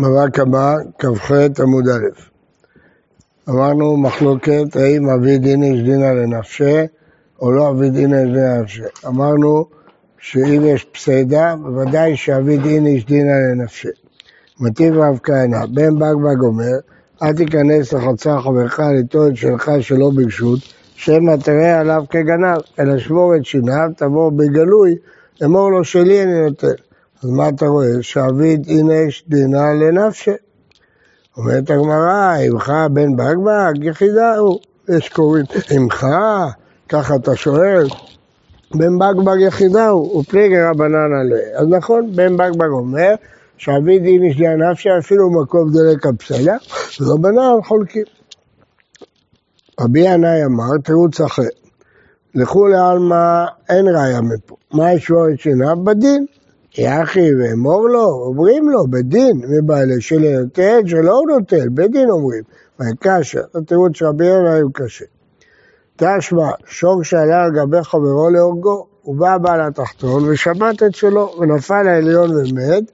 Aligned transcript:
מבק 0.00 0.38
הבא, 0.38 0.74
כ"ח 0.98 1.30
עמוד 1.62 1.88
א'. 1.88 2.20
אמרנו 3.48 3.96
מחלוקת 3.96 4.76
האם 4.76 5.08
אבי 5.08 5.30
יש 5.30 5.40
דינא 5.82 6.04
לנפשה 6.04 6.84
או 7.40 7.52
לא 7.52 7.70
אבי 7.70 7.86
יש 7.86 7.92
דינא 7.92 8.16
לנפשה. 8.16 8.84
אמרנו 9.06 9.64
שאם 10.18 10.62
יש 10.64 10.84
פסדה, 10.84 11.54
בוודאי 11.56 12.16
שאבי 12.16 12.58
יש 12.88 13.06
דינא 13.06 13.32
לנפשה. 13.32 13.88
מטיב 14.60 14.94
רב 14.94 15.18
כהנא, 15.22 15.66
בן 15.66 15.98
בגבג 15.98 16.42
אומר, 16.42 16.76
אל 17.22 17.32
תיכנס 17.32 17.92
לחצר 17.92 18.40
חברך 18.40 18.80
ליטול 18.80 19.34
שלך 19.34 19.70
שלא 19.80 20.10
ברשות, 20.14 20.58
שמא 20.94 21.36
תראה 21.44 21.80
עליו 21.80 22.04
כגנב, 22.10 22.58
אלא 22.78 22.98
שמור 22.98 23.36
את 23.36 23.44
שיניו, 23.44 23.88
תבוא 23.96 24.32
בגלוי, 24.32 24.96
אמור 25.44 25.70
לו 25.70 25.84
שלי 25.84 26.22
אני 26.22 26.40
נותן. 26.40 26.83
אז 27.24 27.30
מה 27.30 27.48
אתה 27.48 27.66
רואה? 27.66 27.88
שעביד 28.00 28.66
אינש 28.68 29.24
דינה 29.28 29.72
לנפשה. 29.72 30.32
אומרת 31.36 31.70
הגמרא, 31.70 32.34
עמך 32.46 32.72
בן 32.92 33.16
בגבג 33.16 33.84
יחידה 33.84 34.36
הוא. 34.36 34.58
יש 34.88 35.08
קוראים 35.08 35.44
עמך, 35.70 36.06
ככה 36.88 37.16
אתה 37.16 37.36
שואל, 37.36 37.86
בן 38.74 38.98
בגבג 38.98 39.36
יחידה 39.40 39.88
הוא, 39.88 40.20
ופליגי 40.20 40.60
רבנן 40.60 41.12
עליה. 41.20 41.58
אז 41.60 41.66
נכון, 41.68 42.16
בן 42.16 42.36
בגבג 42.36 42.68
אומר 42.68 43.14
שעביד 43.56 44.04
אינש 44.04 44.36
דינה 44.36 44.70
נפשה 44.70 44.90
אפילו 44.98 45.42
מקום 45.42 45.70
דלק 45.72 46.06
הפסלה, 46.06 46.56
ורבנן 47.00 47.62
חולקים. 47.64 48.04
רבי 49.80 50.00
ינאי 50.00 50.44
אמר, 50.44 50.78
תירוץ 50.84 51.20
אחר. 51.20 51.42
לכולי 52.34 52.76
עלמא 52.76 53.44
אין 53.68 53.86
ראיה 53.88 54.20
מפה. 54.20 54.56
מה 54.72 54.92
ישבור 54.92 55.28
את 55.34 55.40
שיניו? 55.40 55.76
בדין. 55.84 56.26
יחי 56.78 57.34
ואמור 57.34 57.88
לו, 57.88 58.24
אומרים 58.26 58.68
לו, 58.68 58.86
בדין, 58.86 59.40
מבעלה 59.48 59.94
של 59.98 60.18
נוטל, 60.18 60.80
שלא 60.86 61.12
הוא 61.18 61.30
נוטל, 61.30 61.68
בדין 61.68 62.10
אומרים. 62.10 62.42
ויקשה, 62.80 63.40
התירוץ 63.54 63.96
של 63.96 64.06
רבי 64.06 64.26
יונה 64.26 64.58
הוא 64.60 64.70
קשה. 64.74 65.04
תשמע, 65.96 66.50
שור 66.66 67.02
שעלה 67.02 67.44
על 67.44 67.50
גבי 67.50 67.82
חברו 67.82 68.30
להורגו, 68.30 68.86
הוא 69.02 69.16
בא 69.16 69.38
בעל 69.38 69.60
התחתון 69.60 70.28
ושמט 70.28 70.82
את 70.82 70.94
שלו, 70.94 71.34
ונפל 71.40 71.82
לעליון 71.82 72.30
ומת, 72.36 72.90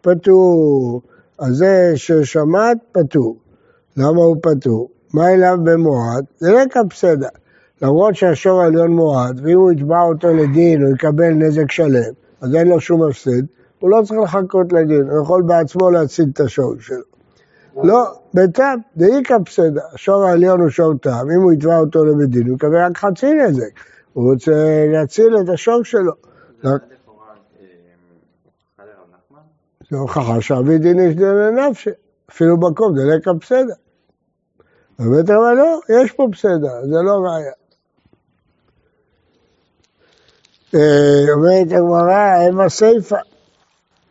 פטור. 0.00 1.02
אז 1.38 1.56
זה 1.56 1.92
ששמט, 1.96 2.78
פטור. 2.92 3.36
למה 3.96 4.22
הוא 4.22 4.36
פטור? 4.42 4.88
מה 5.14 5.30
אליו 5.34 5.58
במועד? 5.64 6.24
זה 6.38 6.62
רקע 6.62 6.80
פסדה. 6.90 7.28
למרות 7.82 8.16
שהשור 8.16 8.62
העליון 8.62 8.90
מועד, 8.90 9.40
ואם 9.42 9.58
הוא 9.58 9.72
יתבע 9.72 10.00
אותו 10.00 10.34
לדין, 10.34 10.82
הוא 10.82 10.94
יקבל 10.94 11.30
נזק 11.30 11.70
שלם. 11.70 12.23
אז 12.44 12.54
אין 12.54 12.68
לו 12.68 12.80
שום 12.80 13.02
הפסד, 13.02 13.42
הוא 13.78 13.90
לא 13.90 14.02
צריך 14.04 14.20
לחכות 14.20 14.72
לדין, 14.72 15.10
הוא 15.10 15.22
יכול 15.22 15.42
בעצמו 15.42 15.90
להציג 15.90 16.28
את 16.32 16.40
השור 16.40 16.74
שלו. 16.80 17.02
לא, 17.82 18.04
בינתיים, 18.34 18.78
דאיקה 18.96 19.36
פסדה, 19.44 19.80
השור 19.92 20.24
העליון 20.24 20.60
הוא 20.60 20.68
שור 20.68 20.94
טעם, 20.94 21.30
אם 21.30 21.40
הוא 21.40 21.52
יתבע 21.52 21.78
אותו 21.78 22.04
לבית 22.04 22.30
דין, 22.30 22.46
הוא 22.46 22.56
יקבל 22.56 22.84
רק 22.84 22.98
חצי 22.98 23.34
נזק, 23.34 23.80
הוא 24.12 24.32
רוצה 24.32 24.84
להציל 24.92 25.36
את 25.44 25.48
השור 25.48 25.84
שלו. 25.84 26.12
זה 29.90 29.96
הוכחה 29.96 30.40
שאבי 30.40 30.78
דין 30.78 30.98
יש 30.98 31.14
דין 31.16 31.34
לנפשי, 31.34 31.90
אפילו 32.30 32.60
במקום 32.60 32.94
דלקה 32.94 33.30
פסדה. 33.40 33.74
באמת 34.98 35.30
אבל 35.30 35.54
לא, 35.54 35.80
יש 35.88 36.12
פה 36.12 36.26
פסדה, 36.32 36.82
זה 36.82 37.02
לא 37.02 37.12
ראיה. 37.12 37.52
אומרת 41.34 41.72
הגמרא, 41.72 42.46
הם 42.48 42.60
הסיפא. 42.60 43.16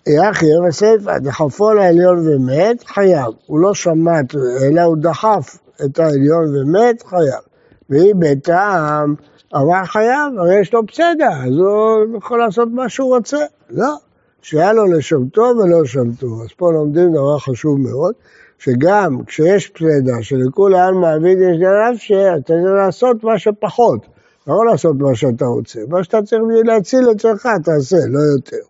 יחי, 0.07 0.45
הם 0.57 0.65
הסיפא, 0.65 1.17
דחפו 1.17 1.73
לעליון 1.73 2.27
ומת, 2.27 2.83
חייב. 2.87 3.33
הוא 3.45 3.59
לא 3.59 3.73
שמט, 3.73 4.35
אלא 4.61 4.81
הוא 4.81 4.97
דחף 4.97 5.57
את 5.85 5.99
העליון 5.99 6.55
ומת, 6.55 7.03
חייב. 7.03 7.41
ואם 7.89 8.13
בטעם 8.19 9.15
אמר 9.55 9.85
חייב, 9.85 10.39
הרי 10.39 10.61
יש 10.61 10.73
לו 10.73 10.87
פסדה, 10.87 11.29
אז 11.45 11.53
הוא 11.57 12.17
יכול 12.17 12.39
לעשות 12.39 12.67
מה 12.71 12.89
שהוא 12.89 13.15
רוצה. 13.15 13.37
לא, 13.69 13.95
שהיה 14.41 14.73
לו 14.73 14.85
לשמתו 14.85 15.41
ולא 15.41 15.81
לשמתו. 15.81 16.27
אז 16.43 16.49
פה 16.57 16.71
לומדים 16.71 17.11
דבר 17.11 17.37
חשוב 17.39 17.79
מאוד, 17.79 18.13
שגם 18.59 19.23
כשיש 19.25 19.67
פסדה, 19.67 20.21
שלכולי 20.21 20.79
עלמא 20.79 21.15
אביד 21.15 21.37
יש 21.41 21.59
דרך 21.59 22.01
שאתה 22.01 22.43
צריך 22.47 22.73
לעשות 22.85 23.23
מה 23.23 23.39
שפחות. 23.39 24.12
לא 24.47 24.65
לעשות 24.71 24.95
מה 24.99 25.15
שאתה 25.15 25.45
רוצה, 25.45 25.79
מה 25.89 26.03
שאתה 26.03 26.21
צריך 26.21 26.41
להציל 26.65 27.11
את 27.11 27.19
שלך 27.19 27.47
תעשה, 27.63 27.97
לא 28.09 28.19
יותר. 28.19 28.65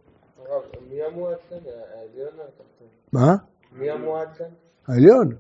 מי 0.92 1.02
המועד 1.04 1.38
כאן? 1.50 1.58
העליון 1.96 2.34
או 2.38 2.44
התחתון? 2.44 2.88
מה? 3.14 3.36
מי 3.78 3.90
המועד 3.90 4.28
כאן? 4.38 4.46
העליון. 4.88 5.36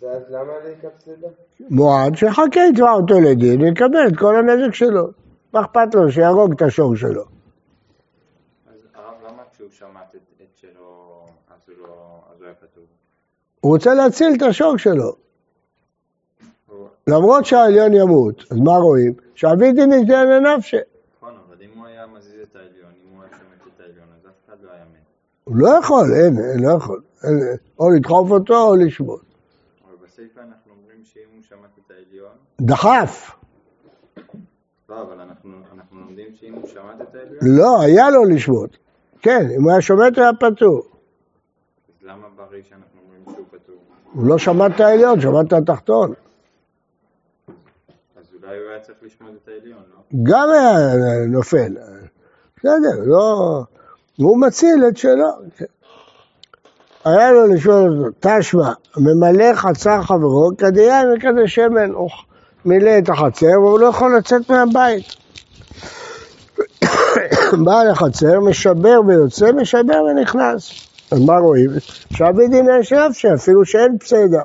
ואז 0.00 0.22
למה 0.30 0.52
זה 0.64 0.72
יקפסדה? 0.72 1.28
מועד 1.70 2.14
שיחכה, 2.16 2.60
יתבע 2.70 2.92
אותו 2.92 3.20
לדין, 3.20 3.60
ויקבל 3.60 4.08
את 4.08 4.18
כל 4.18 4.36
הנזק 4.36 4.74
שלו. 4.74 5.08
מה 5.52 5.60
אכפת 5.60 5.94
לו? 5.94 6.12
שיהרוג 6.12 6.52
את 6.52 6.62
השור 6.62 6.96
שלו. 6.96 7.22
אז 7.22 8.80
הרב, 8.94 9.14
למה 9.28 9.42
כשהוא 9.52 9.68
שמט 9.70 10.14
את 10.14 10.20
את 10.42 10.56
שלו, 10.56 11.20
אז 11.48 11.60
הוא 11.68 11.86
לא, 11.86 12.20
אז 12.32 12.36
הוא 12.38 12.44
היה 12.46 12.54
פטור? 12.54 12.84
הוא 13.60 13.72
רוצה 13.72 13.94
להציל 13.94 14.28
את 14.36 14.42
השור 14.42 14.76
שלו. 14.78 15.25
למרות 17.08 17.44
שהעליון 17.44 17.94
ימות, 17.94 18.44
אז 18.50 18.58
מה 18.58 18.76
רואים? 18.76 19.14
שאבי 19.34 19.72
דין 19.72 19.90
לנפשי. 20.08 20.76
נכון, 21.16 21.34
אבל 21.48 21.56
אם 21.62 21.78
הוא 21.78 21.86
היה 21.86 22.06
מזיז 22.06 22.40
את 22.50 22.56
העליון, 22.56 22.90
אם 23.04 23.14
הוא 23.16 23.22
היה 23.22 23.30
שומט 23.30 23.74
את 23.74 23.80
העליון, 23.80 24.06
אז 24.20 24.26
אף 24.26 24.32
אחד 24.46 24.56
לא 24.62 24.70
היה 24.70 24.84
מת. 24.92 25.00
הוא 25.44 25.56
לא 25.56 25.68
יכול, 25.68 26.04
אין, 26.14 26.38
אין, 26.38 26.62
לא 26.62 26.72
יכול. 26.76 27.00
אין, 27.24 27.38
או 27.78 27.90
לדחוף 27.90 28.30
אותו 28.30 28.68
או 28.68 28.76
לשמוט. 28.76 29.20
אבל 29.84 30.06
בסיפא 30.06 30.40
אנחנו 30.40 30.72
אומרים 30.80 30.98
שאם 31.04 31.28
הוא 31.34 31.42
שמט 31.48 31.78
את 31.86 31.90
העליון, 31.90 32.32
דחף. 32.60 33.36
לא, 34.88 35.02
אבל 35.02 35.20
אנחנו, 35.20 35.50
אנחנו 35.74 36.00
לומדים 36.00 36.26
שאם 36.40 36.54
הוא 36.54 36.68
שמט 36.68 37.00
את 37.02 37.14
העליון, 37.14 37.38
לא, 37.42 37.82
היה 37.82 38.10
לו 38.10 38.24
לשמוט. 38.24 38.76
כן, 39.22 39.46
אם 39.56 39.62
הוא 39.62 39.70
היה 39.70 39.80
שומט 39.80 40.18
הוא 40.18 40.24
היה 40.24 40.32
פטור. 40.32 40.82
אז 41.88 42.06
למה 42.06 42.26
בריש 42.36 42.72
אנחנו 42.72 43.00
אומרים 43.04 43.22
שהוא 43.24 43.46
פטור? 43.50 43.76
הוא 44.12 44.26
לא 44.26 44.38
שמט 44.38 44.74
את 44.74 44.80
העליון, 44.80 45.20
שמט 45.20 45.46
את 45.46 45.52
התחתון. 45.52 46.14
לא? 49.90 50.20
גם 50.22 50.48
היה 50.50 51.26
נופל. 51.28 51.72
בסדר, 52.56 53.04
לא... 53.04 53.62
הוא 54.16 54.40
מציל 54.40 54.84
את 54.88 54.96
שלו. 54.96 55.28
היה 57.04 57.32
לו 57.32 57.46
לשאול 57.46 58.04
אותו, 58.06 58.10
תשמע, 58.20 58.72
ממלא 58.96 59.54
חצר 59.54 60.02
חברו 60.02 60.50
כדיין 60.58 61.08
וכדי 61.16 61.48
שמן. 61.48 61.90
הוא 61.90 62.10
מילא 62.64 62.98
את 62.98 63.08
החצר 63.08 63.60
והוא 63.60 63.78
לא 63.78 63.86
יכול 63.86 64.16
לצאת 64.18 64.50
מהבית. 64.50 65.04
בא 67.64 67.82
לחצר, 67.82 68.40
משבר 68.40 69.00
ויוצא, 69.06 69.52
משבר 69.52 70.02
ונכנס. 70.10 70.70
אז 71.10 71.20
מה 71.20 71.38
רואים? 71.38 71.70
שאבי 72.10 72.48
דין 72.48 72.66
יש 72.80 72.92
נפשי, 72.92 73.34
אפילו 73.34 73.64
שאין 73.64 73.98
פסדה. 73.98 74.42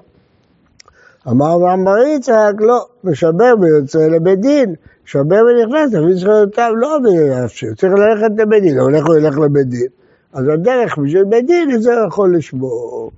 אמר 1.27 1.57
בר 1.85 1.97
יצחק, 1.97 2.53
לא, 2.59 2.85
משבר 3.03 3.53
ויוצא 3.61 3.99
לבית 3.99 4.39
דין, 4.39 4.75
משבר 5.05 5.41
ונכנס, 5.45 5.91
תביא 5.91 6.15
זכויותיו, 6.15 6.75
לא 6.75 6.97
אבי 6.97 7.43
נפשי, 7.43 7.67
הוא 7.67 7.75
צריך 7.75 7.93
ללכת 7.93 8.31
לבית 8.37 8.63
דין, 8.63 8.77
הוא 8.77 8.83
הולך 8.83 9.05
הוא 9.05 9.15
ילך 9.15 9.37
לבית 9.39 9.67
דין. 9.67 9.87
אז 10.33 10.47
הדרך 10.47 10.97
בשביל 10.97 11.23
בית 11.23 11.45
דין, 11.47 11.75
את 11.75 11.81
זה 11.81 11.93
יכול 12.07 12.37
לשבור. 12.37 13.11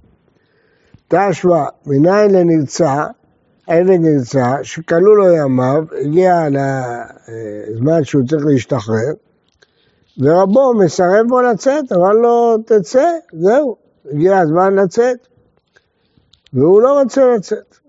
תשמע, 1.07 1.65
מניין 1.85 2.31
לנרצע, 2.31 3.05
עבד 3.67 3.99
נרצע, 3.99 4.55
שכלו 4.63 5.15
לו 5.15 5.33
ימיו, 5.33 5.83
הגיע 6.01 6.47
לזמן 6.49 8.03
שהוא 8.03 8.23
צריך 8.27 8.45
להשתחרר, 8.45 9.13
ורבו 10.17 10.73
מסרב 10.73 11.27
בו 11.27 11.41
לצאת, 11.41 11.91
אמר 11.91 12.11
לו, 12.11 12.57
תצא, 12.65 13.09
זהו, 13.33 13.75
הגיע 14.11 14.39
הזמן 14.39 14.75
לצאת. 14.75 15.17
והוא 16.53 16.81
לא 16.81 17.01
רוצה 17.01 17.35
לצאת. 17.35 17.82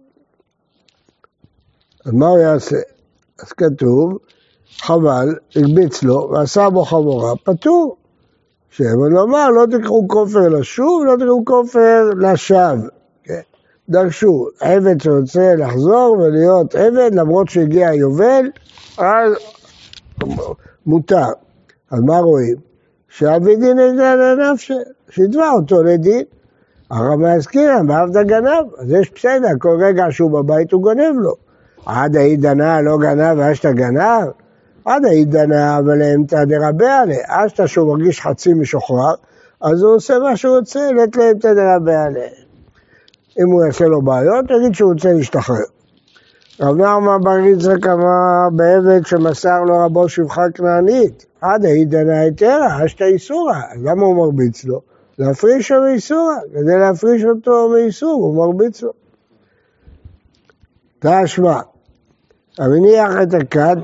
אז 2.07 2.13
מה 2.13 2.27
הוא 2.27 2.39
יעשה? 2.39 2.77
אז 3.43 3.53
כתוב, 3.53 4.19
חבל, 4.81 5.35
הרביץ 5.57 6.03
לו 6.03 6.31
ועשה 6.33 6.71
בו 6.71 6.85
חמורה, 6.85 7.37
פטור. 7.45 7.97
שאבל 8.71 9.09
לומר, 9.09 9.49
לא 9.51 9.67
תקחו 9.71 10.09
כופר 10.09 10.49
לשוב, 10.49 11.05
לא 11.05 11.15
תקחו 11.17 11.45
כופר 11.45 12.11
לשווא. 12.21 12.89
כן? 13.25 13.41
דרשו, 13.89 14.47
עבד 14.61 15.01
שרוצה 15.01 15.55
לחזור 15.59 16.17
ולהיות 16.19 16.75
עבד, 16.75 17.11
למרות 17.15 17.49
שהגיע 17.49 17.89
היובל, 17.89 18.51
אז 18.99 19.33
מותר. 20.87 21.29
אז 21.91 22.01
מה 22.01 22.19
רואים? 22.19 22.57
שאבי 23.09 23.57
דין 23.57 23.79
יש 23.79 23.93
לנפשי, 23.99 24.75
שיתבע 25.11 25.51
אותו 25.51 25.83
לדין. 25.83 26.25
הרב 26.91 27.25
הזכירם, 27.25 27.89
ועבד 27.89 28.27
גנב, 28.27 28.75
אז 28.79 28.91
יש 28.91 29.11
בסדר, 29.15 29.49
כל 29.59 29.77
רגע 29.81 30.05
שהוא 30.11 30.31
בבית 30.31 30.73
הוא 30.73 30.83
גונב 30.83 31.15
לו. 31.19 31.44
עד 31.87 32.17
ההיא 32.17 32.39
דנה 32.39 32.81
לא 32.81 32.99
גנב 32.99 33.39
ואשתא 33.39 33.73
גנב? 33.73 34.29
עד 34.85 35.05
ההיא 35.05 35.27
דנה 35.27 35.79
אבל 35.79 36.03
האמתא 36.03 36.45
דרבה 36.45 36.99
עליה. 36.99 37.25
אשתא 37.29 37.67
שהוא 37.67 37.89
מרגיש 37.89 38.21
חצי 38.21 38.55
משוחרר, 38.55 39.15
אז 39.61 39.83
הוא 39.83 39.95
עושה 39.95 40.19
מה 40.19 40.37
שהוא 40.37 40.59
רוצה, 40.59 40.93
לית 40.93 41.17
להם 41.17 41.39
תדרבה 41.39 42.05
עליהם. 42.05 42.45
אם 43.39 43.51
הוא 43.51 43.65
יעשה 43.65 43.85
לו 43.85 44.03
בעיות, 44.03 44.45
יגיד 44.51 44.75
שהוא 44.75 44.93
רוצה 44.93 45.13
להשתחרר. 45.13 45.65
רב 46.61 46.77
נחמן 46.77 47.21
בר 47.23 47.39
יצחק 47.39 47.87
אמר 47.87 48.49
בעבד 48.53 49.07
שמסר 49.07 49.63
לו 49.63 49.85
רבו 49.85 50.09
שבחה 50.09 50.43
כנענית, 50.55 51.27
עד 51.41 51.65
העידנא 51.65 52.13
היתרה, 52.13 52.85
אשתא 52.85 53.05
איסורא, 53.05 53.55
אז 53.55 53.85
למה 53.85 54.07
הוא 54.07 54.17
מרביץ 54.17 54.65
לו? 54.65 54.81
להפריש 55.19 55.73
לו 55.73 55.83
מאיסורא, 55.83 56.35
כדי 56.53 56.79
להפריש 56.79 57.25
אותו 57.25 57.69
מאיסור, 57.69 58.25
הוא 58.25 58.37
מרביץ 58.37 58.83
לו. 58.83 58.93
תשמע, 60.99 61.61
המניח 62.59 63.11
את 63.23 63.35
הכד, 63.35 63.77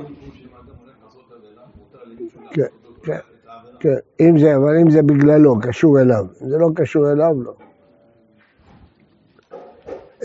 אם 4.19 4.39
זה, 4.39 4.55
אבל 4.55 4.77
אם 4.81 4.91
זה 4.91 5.01
בגללו, 5.01 5.59
קשור 5.61 5.99
אליו, 5.99 6.25
אם 6.43 6.49
זה 6.49 6.57
לא 6.57 6.69
קשור 6.75 7.11
אליו, 7.11 7.43
לא. 7.43 7.53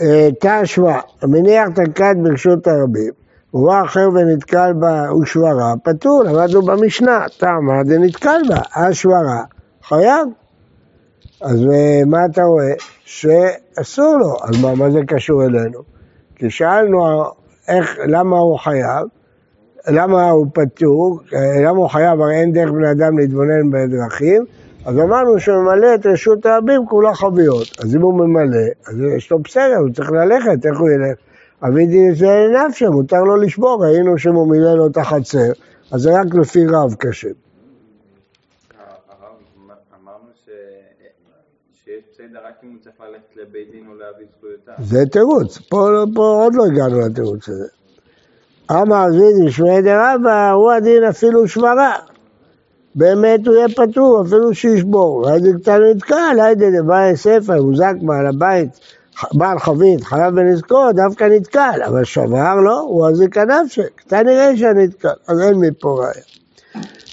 אה, 0.01 0.29
תשמע, 0.39 0.99
המניח 1.21 1.67
את 1.73 1.79
הכד 1.79 2.15
ברשות 2.23 2.67
הרבים, 2.67 3.13
הוא 3.51 3.67
בא 3.67 3.83
אחר 3.83 4.09
ונתקל 4.13 4.73
בה 4.73 5.13
ושברה, 5.21 5.73
פטור, 5.83 6.23
למדנו 6.23 6.61
במשנה, 6.61 7.25
טעמה 7.37 7.83
דנתקל 7.83 8.41
בה, 8.49 8.61
השברה, 8.75 9.43
חייב. 9.83 10.27
אז 11.41 11.63
אה, 11.63 12.01
מה 12.05 12.25
אתה 12.25 12.43
רואה? 12.43 12.73
שאסור 13.05 14.17
לו, 14.17 14.35
אז 14.43 14.61
מה, 14.61 14.75
מה 14.75 14.91
זה 14.91 14.99
קשור 15.07 15.43
אלינו? 15.43 15.79
כי 16.35 16.49
שאלנו 16.49 17.23
איך, 17.67 17.97
למה 18.07 18.39
הוא 18.39 18.57
חייב, 18.59 19.07
למה 19.87 20.29
הוא 20.29 20.47
פטור, 20.53 21.19
אה, 21.33 21.61
למה 21.61 21.77
הוא 21.77 21.87
חייב, 21.87 22.21
הרי 22.21 22.35
אין 22.35 22.53
דרך 22.53 22.71
בני 22.71 22.91
אדם 22.91 23.19
להתבונן 23.19 23.71
בדרכים, 23.71 24.45
אז 24.85 24.99
אמרנו 24.99 25.39
שהוא 25.39 25.63
ממלא 25.63 25.95
את 25.95 26.05
רשות 26.05 26.45
הרבים 26.45 26.85
כולה 26.85 27.13
חביות. 27.13 27.67
אז 27.79 27.95
אם 27.95 28.01
הוא 28.01 28.13
ממלא, 28.13 28.59
אז 28.87 28.95
יש 29.17 29.31
לו 29.31 29.39
בסדר, 29.39 29.77
הוא 29.77 29.89
צריך 29.93 30.11
ללכת, 30.11 30.65
איך 30.65 30.79
הוא 30.79 30.89
ילך? 30.89 31.17
אבידי 31.67 32.15
זה 32.15 32.27
נפשם, 32.67 32.91
מותר 32.91 33.23
לו 33.23 33.35
לשבור, 33.35 33.85
ראינו 33.85 34.17
שהוא 34.17 34.51
מילא 34.51 34.73
לו 34.73 34.87
את 34.87 34.97
החצר, 34.97 35.51
אז 35.91 36.01
זה 36.01 36.19
רק 36.19 36.35
לפי 36.35 36.65
רב 36.65 36.93
קשה. 36.93 37.27
הרב, 37.27 37.35
אמרנו 40.03 40.29
ש- 40.45 40.49
בסדר 42.27 42.39
רק 42.47 42.53
אם 42.63 42.69
הוא 42.69 42.77
צריך 42.83 42.95
ללכת 42.99 43.35
לבית 43.35 43.71
דין 43.71 43.87
או 43.87 43.93
להביא 43.95 44.25
זכויותיו. 44.37 44.73
זה 44.79 45.05
תירוץ, 45.11 45.57
פה, 45.57 46.03
פה 46.15 46.41
עוד 46.43 46.55
לא 46.55 46.65
הגענו 46.65 46.99
לתירוץ 46.99 47.49
הזה. 47.49 47.67
אמר 48.71 49.05
זידי 49.11 49.51
שמי 49.51 49.81
דרבא, 49.81 50.51
הוא 50.51 50.71
הדין 50.71 51.03
אפילו 51.03 51.47
שמרה. 51.47 51.95
באמת 52.95 53.47
הוא 53.47 53.55
יהיה 53.55 53.67
פטור, 53.69 54.21
אפילו 54.21 54.53
שישבור. 54.53 55.29
היידי 55.29 55.49
קטן 55.61 55.81
נתקל, 55.81 56.39
היידי 56.39 56.71
דבעי 56.79 57.17
ספר, 57.17 57.63
מוזק 57.63 57.93
בעל 58.01 58.27
הבית, 58.27 58.69
בעל 59.33 59.59
חבית, 59.59 60.03
חייב 60.03 60.35
בנזקו, 60.35 60.91
דווקא 60.91 61.23
נתקל, 61.23 61.79
אבל 61.87 62.03
שבר 62.03 62.55
לא, 62.55 62.79
הוא 62.79 63.07
אזיק 63.07 63.37
הנפשי, 63.37 63.81
קטן 63.95 64.25
נראה 64.25 64.57
שהנתקל, 64.57 65.09
אז 65.27 65.41
אין 65.41 65.55
מפה 65.59 65.99
ראיה. 65.99 66.23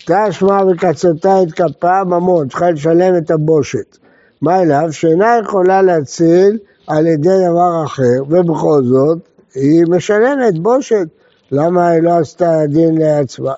תשמע 0.07 0.63
וקצותה 0.65 1.39
התקפה 1.39 2.05
ממון, 2.05 2.49
צריכה 2.49 2.71
לשלם 2.71 3.17
את 3.17 3.31
הבושת. 3.31 4.04
מה 4.45 4.63
אליו? 4.63 4.93
שאינה 4.93 5.39
יכולה 5.45 5.83
להציל 5.83 6.59
על 6.87 7.07
ידי 7.07 7.29
דבר 7.51 7.85
אחר, 7.85 8.23
ובכל 8.29 8.85
זאת 8.85 9.19
היא 9.55 9.85
משלמת 9.89 10.59
בושת. 10.59 11.07
למה 11.53 11.89
היא 11.89 12.03
לא 12.03 12.19
עשתה 12.19 12.61
דין 12.69 12.99
לעצמה? 12.99 13.53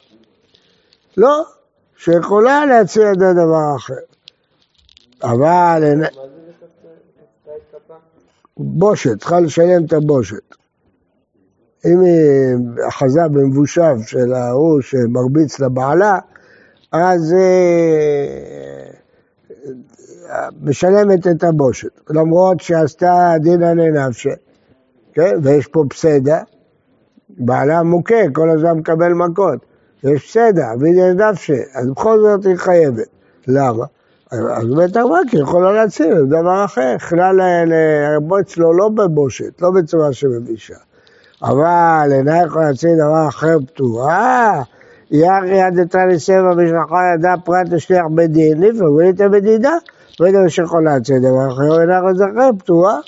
לא, 1.17 1.45
שיכולה 1.97 2.67
להציל 2.67 3.03
על 3.03 3.15
ידי 3.15 3.33
דבר 3.33 3.77
אחר. 3.77 3.95
אבל? 5.23 6.03
בושת, 8.57 9.21
צריכה 9.21 9.41
לשלם 9.41 9.85
את 9.85 9.93
הבושת. 9.93 10.55
אם 11.87 12.01
היא 12.01 12.57
אחזה 12.89 13.29
במבושב 13.29 13.97
של 14.07 14.33
ההוא 14.33 14.81
שמרביץ 14.81 15.61
לבעלה, 15.61 16.19
אז 16.93 17.35
אה, 17.35 18.91
משלמת 20.63 21.27
את 21.27 21.45
הבושת, 21.45 22.01
למרות 22.11 22.61
שעשתה 22.61 23.35
דינא 23.41 23.65
לנפשי, 23.65 24.29
כן? 25.13 25.35
ויש 25.43 25.67
פה 25.67 25.85
פסדה, 25.89 26.41
בעלה 27.29 27.83
מוכה, 27.83 28.31
כל 28.33 28.51
הזמן 28.51 28.79
מקבל 28.79 29.13
מכות, 29.13 29.59
יש 30.05 30.27
פסדה, 30.27 30.69
דינא 30.79 31.01
לנפשי, 31.01 31.61
אז 31.75 31.91
בכל 31.91 32.21
זאת 32.21 32.47
היא 32.47 32.57
חייבת. 32.57 33.09
למה? 33.49 33.85
אז 34.31 34.65
בית 34.77 34.97
המקי 34.97 35.37
יכולה 35.37 35.73
להציל, 35.73 36.19
זה 36.19 36.27
דבר 36.27 36.65
אחר, 36.65 36.93
יכלה 36.97 37.31
להרבוץ 37.67 38.57
לו 38.57 38.73
לא 38.73 38.89
בבושת, 38.89 39.63
לא 39.63 39.71
בצורה 39.71 40.13
שמבישה. 40.13 40.75
אבל 41.43 42.09
אינה 42.13 42.43
יכולה 42.43 42.69
להציל 42.69 42.95
דבר 42.95 43.29
אחר 43.29 43.57
פתורה, 43.67 44.63
יחי 45.11 45.61
עד 45.61 45.79
יתרה 45.79 46.07
לסבע 46.07 46.55
משלחה 46.55 47.01
ידה 47.15 47.35
פרט 47.45 47.69
לשליח 47.71 48.05
בית 48.11 48.31
דין, 48.31 48.61
לפעמים 48.63 49.15
את 49.15 49.21
המדידה, 49.21 49.73
ואין 50.21 50.49
שיכול 50.49 50.85
להציל 50.85 51.19
דבר 51.19 51.49
אחר, 51.53 51.63
יכולה 51.65 52.01
להציל 52.01 52.33
דבר 52.33 52.51
פתורה. 52.59 52.99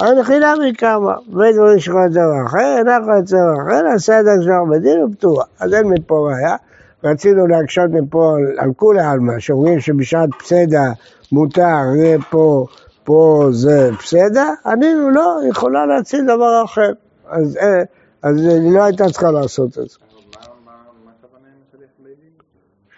אבל 0.00 0.20
נחילה 0.20 0.52
מכמה, 0.68 1.14
ואין 1.32 1.54
שיכול 1.78 2.00
להציל 2.00 2.22
דבר 2.22 2.46
אחר, 2.46 2.76
יכולה 2.80 3.16
להציל 3.16 3.38
דבר 3.38 3.62
אחר, 3.66 3.82
נעשה 3.82 4.14
ידה 4.20 4.30
שלח 4.42 4.54
בית 4.70 4.82
דין 4.82 5.04
ופתורה. 5.04 5.44
אז 5.60 5.74
אין 5.74 5.86
מפה 5.88 6.28
ראיה. 6.30 6.56
רצינו 7.04 7.46
להקשות 7.46 7.90
מפה 7.90 8.36
על, 8.58 8.72
כולי 8.76 9.00
עלמא, 9.00 9.38
שאומרים 9.38 9.80
שבשעת 9.80 10.28
פסדה 10.38 10.90
מותר, 11.32 11.76
ופה 12.18 12.66
פה 13.04 13.48
זה 13.52 13.90
פסדה, 13.98 14.48
ענינו 14.66 15.10
לא, 15.10 15.36
יכולה 15.48 15.86
להציל 15.86 16.24
דבר 16.24 16.62
אחר. 16.64 16.92
אה, 17.32 17.82
אז 18.22 18.36
היא 18.46 18.72
לא 18.74 18.82
הייתה 18.84 19.04
צריכה 19.10 19.30
לעשות 19.30 19.68
את 19.68 19.88
זה. 19.88 19.98
אבל 19.98 20.48
מה- 20.64 20.72
מה 20.72 20.72
מה 21.04 21.10
הכוונה 21.20 21.48
עם 21.48 21.62
שליח 21.72 21.90
בית 22.04 22.16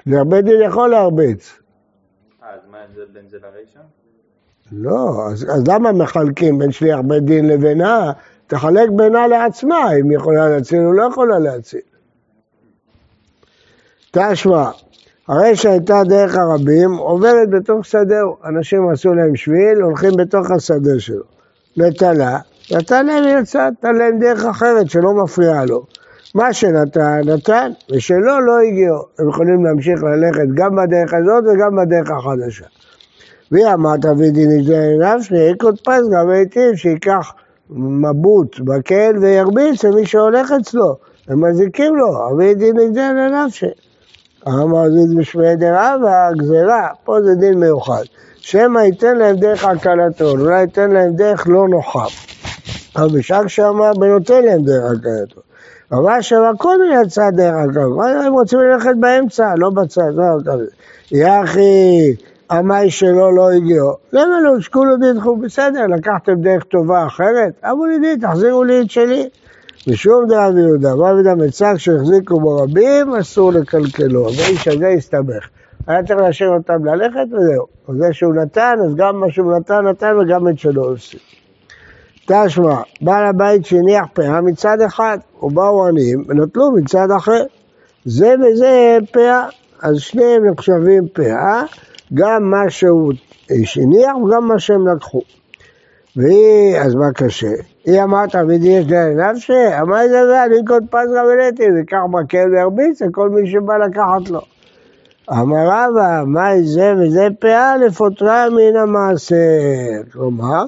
דין? 0.08 0.14
והרבה 0.16 0.40
דין 0.40 0.62
יכול 0.62 0.90
להרביץ. 0.90 1.52
אז 2.42 2.60
מה 2.70 2.78
ההבדל 2.78 3.04
בין 3.12 3.28
זה 3.28 3.36
לרישא? 3.36 3.80
לא, 4.72 5.26
אז, 5.32 5.44
אז 5.44 5.68
למה 5.68 5.92
מחלקים 5.92 6.58
בין 6.58 6.72
שליח 6.72 7.00
בית 7.04 7.24
דין 7.24 7.48
לבינה? 7.48 8.12
תחלק 8.46 8.88
בינה 8.90 9.26
לעצמה, 9.26 9.92
אם 10.00 10.10
היא 10.10 10.18
יכולה 10.18 10.48
להציל 10.48 10.86
או 10.86 10.92
לא 10.92 11.08
יכולה 11.12 11.38
להציל. 11.38 11.80
תשמע, 14.10 14.70
הרי 15.28 15.56
שהייתה 15.56 16.02
דרך 16.04 16.36
הרבים, 16.36 16.94
עוברת 16.94 17.50
בתוך 17.50 17.84
שדהו. 17.84 18.36
אנשים 18.44 18.88
עשו 18.92 19.14
להם 19.14 19.36
שביל, 19.36 19.82
הולכים 19.82 20.10
בתוך 20.16 20.50
השדה 20.50 21.00
שלו. 21.00 21.24
נטלה, 21.76 22.38
נתן 22.72 23.06
להם 23.06 23.42
יצא, 23.42 23.68
נתן 23.70 23.94
להם 23.94 24.18
דרך 24.18 24.44
אחרת 24.44 24.90
שלא 24.90 25.14
מפריעה 25.14 25.64
לו. 25.64 25.86
מה 26.34 26.52
שנתן, 26.52 27.20
נתן, 27.24 27.72
ושלא, 27.90 28.42
לא 28.46 28.58
הגיעו. 28.68 28.98
הם 29.18 29.28
יכולים 29.28 29.64
להמשיך 29.64 30.02
ללכת 30.02 30.48
גם 30.54 30.76
בדרך 30.76 31.14
הזאת 31.14 31.44
וגם 31.44 31.76
בדרך 31.76 32.10
החדשה. 32.10 32.64
והיא 33.52 33.66
אמרת 33.74 34.04
ודין 34.04 34.50
יגדל 34.50 35.14
נפשי, 35.16 35.50
יקוד 35.50 35.80
פס 35.80 36.02
גם 36.12 36.30
היטיב, 36.30 36.76
שייקח 36.76 37.32
מבוט 37.70 38.60
מקל 38.60 39.16
וירביץ 39.20 39.84
למי 39.84 40.06
שהולך 40.06 40.52
אצלו, 40.60 40.96
הם 41.28 41.44
מזיקים 41.44 41.96
לו, 41.96 42.28
אבל 42.28 42.52
דין 42.52 42.80
יגדל 42.80 43.12
לנפשי. 43.16 43.70
אמר 44.48 44.90
זה 44.90 45.20
בשמי 45.20 45.56
דרבה, 45.56 46.28
גזירה, 46.38 46.88
פה 47.04 47.22
זה 47.22 47.34
דין 47.34 47.60
מיוחד. 47.60 48.02
שמא 48.36 48.78
ייתן 48.78 49.16
להם 49.16 49.36
דרך 49.36 49.64
הקלתו, 49.64 50.30
אולי 50.30 50.60
ייתן 50.60 50.90
להם 50.90 51.12
דרך 51.12 51.46
לא 51.48 51.68
נוחה. 51.68 52.04
אבל 52.96 53.18
בשעה 53.18 53.48
שאמר 53.48 53.92
בנותן 53.92 54.44
להם 54.44 54.62
דרך 54.62 54.92
הקלתו. 55.92 56.08
אבל 56.08 56.22
שם 56.22 56.52
קודם 56.58 56.80
יצא 57.04 57.30
דרך 57.30 57.54
הקלתו, 57.54 58.02
הם 58.02 58.32
רוצים 58.32 58.58
ללכת 58.58 58.96
באמצע, 59.00 59.54
לא 59.56 59.70
בצד, 59.70 60.10
לא 60.14 60.22
הקלתו. 60.40 60.72
יחי, 61.12 62.14
המאי 62.50 62.90
שלו 62.90 63.36
לא 63.36 63.50
הגיעו. 63.50 63.92
למה 64.12 64.40
לא? 64.40 64.60
שקולו 64.60 64.96
דידחו, 64.96 65.36
בסדר, 65.36 65.86
לקחתם 65.86 66.34
דרך 66.34 66.64
טובה 66.64 67.06
אחרת? 67.06 67.52
אמרו 67.64 67.86
לי 67.86 68.16
תחזירו 68.16 68.64
לי 68.64 68.80
את 68.80 68.90
שלי. 68.90 69.28
ושום 69.88 70.26
דרב 70.28 70.56
יהודה, 70.56 70.92
רב 70.92 71.14
יהודה 71.14 71.34
מצג 71.34 71.74
שהחזיקו 71.76 72.40
בו 72.40 72.56
רבים, 72.56 73.14
אסור 73.14 73.52
לקלקלו. 73.52 74.24
והאיש 74.24 74.68
הזה 74.68 74.88
הסתבך. 74.88 75.48
היה 75.86 76.02
צריך 76.02 76.20
להשאיר 76.20 76.48
אותם 76.48 76.84
ללכת 76.84 77.26
וזהו. 77.32 77.66
זה 77.98 78.12
שהוא 78.12 78.34
נתן, 78.34 78.74
אז 78.86 78.94
גם 78.94 79.20
מה 79.20 79.26
שהוא 79.30 79.56
נתן, 79.56 79.86
נתן 79.86 80.16
וגם 80.16 80.48
את 80.48 80.58
שלו 80.58 80.84
עושים. 80.84 81.37
תשמע, 82.28 82.82
בעל 83.00 83.26
הבית 83.26 83.66
שהניח 83.66 84.04
פאה 84.12 84.40
מצד 84.40 84.80
אחד, 84.86 85.18
ובאו 85.42 85.86
עניים 85.86 86.24
ונטלו 86.28 86.70
מצד 86.72 87.10
אחר. 87.16 87.44
זה 88.04 88.34
וזה 88.40 88.98
פאה, 89.12 89.48
אז 89.82 89.96
שניהם 89.96 90.44
נחשבים 90.46 91.08
פאה, 91.12 91.62
גם 92.14 92.50
מה 92.50 92.70
שהוא 92.70 93.12
הניח 93.76 94.16
וגם 94.16 94.48
מה 94.48 94.58
שהם 94.58 94.88
לקחו. 94.88 95.22
והיא, 96.16 96.78
אז 96.78 96.94
מה 96.94 97.12
קשה? 97.14 97.52
היא 97.84 98.02
אמרת, 98.02 98.34
וידי 98.48 98.68
יש 98.68 98.86
דרך 98.86 99.16
נפשי, 99.16 99.80
אמר 99.80 100.08
זה 100.08 100.26
זה, 100.26 100.44
אני 100.44 100.64
קוד 100.66 100.84
פז 100.90 101.08
רבנתי, 101.16 101.62
ויקח 101.72 101.98
מקל 102.10 102.48
וירביץ 102.52 103.02
לכל 103.02 103.28
מי 103.28 103.50
שבא 103.50 103.76
לקחת 103.76 104.30
לו. 104.30 104.40
אמר 105.32 105.66
רבא, 105.66 106.22
מה 106.26 106.50
זה 106.62 106.94
וזה 106.98 107.28
פאה 107.40 107.76
לפוטרה 107.76 108.46
מן 108.50 108.76
המעשר. 108.76 109.36
כלומר, 110.12 110.64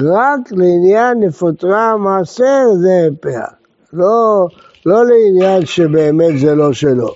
רק 0.00 0.40
לעניין 0.50 1.20
לפוטרה 1.20 1.90
המעשר 1.90 2.64
זה 2.80 3.08
פאה. 3.20 3.46
לא, 3.92 4.46
לא 4.86 5.04
לעניין 5.04 5.66
שבאמת 5.66 6.38
זה 6.38 6.54
לא 6.54 6.72
שלו. 6.72 7.08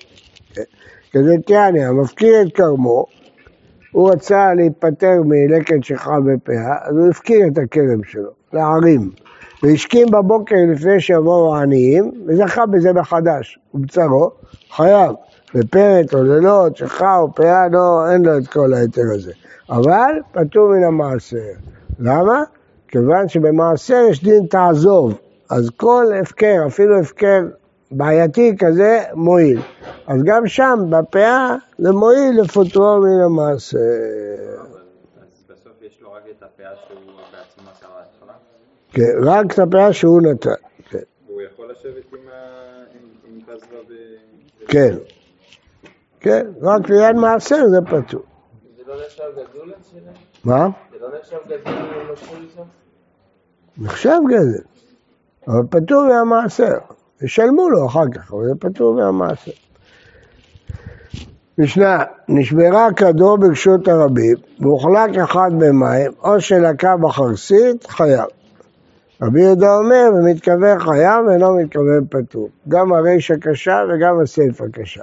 כדי 1.12 1.36
כהני, 1.46 1.84
המפקיר 1.84 2.42
את 2.42 2.52
כרמו, 2.54 3.06
הוא 3.92 4.10
רצה 4.10 4.54
להיפטר 4.54 5.22
מלקט 5.24 5.84
שכב 5.84 6.20
בפאה, 6.32 6.76
אז 6.82 6.96
הוא 6.96 7.08
הפקיר 7.08 7.46
את 7.46 7.58
הכרם 7.58 8.04
שלו, 8.04 8.30
לערים. 8.52 9.10
והשכים 9.62 10.06
בבוקר 10.10 10.56
לפני 10.72 11.00
שיבואו 11.00 11.56
העניים, 11.56 12.10
וזכה 12.26 12.66
בזה 12.66 12.92
מחדש, 12.92 13.58
ובצרו, 13.74 14.30
חייב. 14.70 15.12
בפרט 15.54 16.14
או 16.14 16.22
לילות, 16.22 16.76
שכה 16.76 17.16
או 17.18 17.34
פאה, 17.34 17.68
לא, 17.68 18.10
אין 18.12 18.24
לו 18.24 18.38
את 18.38 18.48
כל 18.48 18.74
ההיתר 18.74 19.02
הזה. 19.14 19.32
אבל 19.70 20.14
פטור 20.32 20.68
מן 20.68 20.84
המעשר. 20.84 21.36
למה? 21.98 22.42
כיוון 22.88 23.28
שבמעשר 23.28 24.02
יש 24.10 24.24
דין 24.24 24.46
תעזוב, 24.46 25.18
אז 25.50 25.70
כל 25.76 26.04
הפקר, 26.20 26.62
אפילו 26.66 27.00
הפקר 27.00 27.40
בעייתי 27.90 28.56
כזה, 28.58 29.00
מועיל. 29.14 29.60
אז 30.06 30.22
גם 30.24 30.46
שם, 30.46 30.78
בפאה, 30.90 31.56
זה 31.78 31.92
מועיל 31.92 32.40
לפוטרו 32.42 33.00
מן 33.00 33.20
המעשר. 33.24 33.78
כן, 38.92 39.02
רק 39.22 39.52
את 39.52 39.58
הפאה 39.58 39.92
שהוא 39.92 40.22
נתן. 40.22 40.50
כן. 40.90 40.98
והוא 41.28 41.42
יכול 41.42 41.70
לשבת 41.70 42.12
עם 42.12 42.18
ה- 42.32 42.84
עם- 42.94 43.34
עם 43.34 43.40
פזווה 43.42 43.78
ב... 43.88 43.92
כן. 44.68 44.94
כן, 46.26 46.46
רק 46.62 46.90
ליד 46.90 47.16
מעשר 47.16 47.68
זה 47.70 47.78
פטור. 47.80 48.22
זה 48.76 48.82
לא 48.86 48.94
נחשב 49.04 49.22
גדול 49.32 49.72
אצלם? 49.80 50.12
מה? 50.44 50.68
זה 50.92 50.96
לא 51.00 51.08
נחשב 51.18 51.36
גדול 51.46 51.74
איתו? 52.42 52.64
נחשב 53.78 54.18
גזל, 54.28 54.62
אבל 55.48 55.62
פטור 55.70 56.04
מהמעשר. 56.08 56.72
ישלמו 57.22 57.70
לו 57.70 57.86
אחר 57.86 58.04
כך, 58.14 58.32
אבל 58.32 58.44
זה 58.44 58.52
פטור 58.60 58.94
מהמעשר. 58.94 59.52
משנה, 61.58 62.04
נשברה 62.28 62.88
כדור 62.96 63.36
ברשות 63.36 63.88
הרבים, 63.88 64.36
והוחלק 64.60 65.18
אחד 65.24 65.50
במים, 65.58 66.12
או 66.22 66.40
שלקה 66.40 66.96
בחרסית, 66.96 67.86
חייב. 67.86 68.26
רבי 69.22 69.40
יהודה 69.40 69.76
אומר, 69.76 70.04
ומתכוון 70.14 70.78
חייב 70.78 71.26
ואינו 71.26 71.56
מתכוון 71.56 72.06
פטור. 72.10 72.48
גם 72.68 72.92
הרישא 72.92 73.34
קשה 73.36 73.78
וגם 73.88 74.20
הסיפא 74.22 74.64
קשה. 74.72 75.02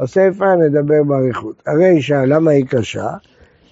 הסיפא 0.00 0.44
נדבר 0.44 1.02
באריכות. 1.06 1.62
הרישא, 1.66 2.24
למה 2.26 2.50
היא 2.50 2.66
קשה? 2.66 3.08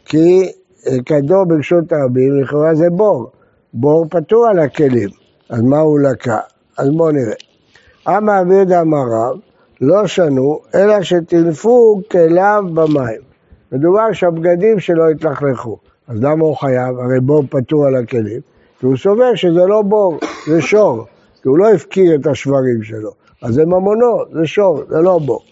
כי 0.05 0.53
אה, 0.87 0.97
כדור 1.07 1.45
ברשות 1.45 1.93
הרבים, 1.93 2.41
לכאורה 2.43 2.75
זה 2.75 2.91
בור. 2.91 3.31
בור 3.75 4.07
פטור 4.11 4.47
על 4.47 4.59
הכלים, 4.59 5.09
אז 5.51 5.63
מה 5.63 5.79
הוא 5.79 6.01
לקה? 6.01 6.39
אז 6.79 6.89
בואו 6.91 7.11
נראה. 7.11 7.35
אמר 8.09 8.41
רבי 8.41 8.55
יהודה 8.55 8.81
אמר 8.81 9.03
רב, 9.11 9.39
לא 9.81 10.07
שנו, 10.07 10.61
אלא 10.75 11.03
שטילפו 11.03 12.01
כליו 12.11 12.65
במים. 12.75 13.21
מדובר 13.73 14.13
שהבגדים 14.13 14.81
שלו 14.81 15.09
התלכלכו. 15.09 15.79
אז 16.09 16.23
למה 16.23 16.45
הוא 16.45 16.57
חייב? 16.57 16.99
הרי 16.99 17.21
בור 17.21 17.45
פטור 17.51 17.87
על 17.87 17.97
הכלים. 17.97 18.41
כי 18.81 18.87
הוא 18.87 18.97
סובר 18.97 19.35
שזה 19.35 19.67
לא 19.67 19.83
בור, 19.83 20.19
זה 20.47 20.61
שור. 20.61 21.07
כי 21.43 21.49
הוא 21.49 21.59
לא 21.59 21.75
הפקיר 21.75 22.15
את 22.15 22.27
השברים 22.27 22.83
שלו. 22.83 23.11
אז 23.43 23.55
זה 23.55 23.67
ממונו, 23.67 24.25
זה 24.33 24.47
שור, 24.47 24.83
זה 24.89 24.99
לא 24.99 25.19
בור. 25.19 25.43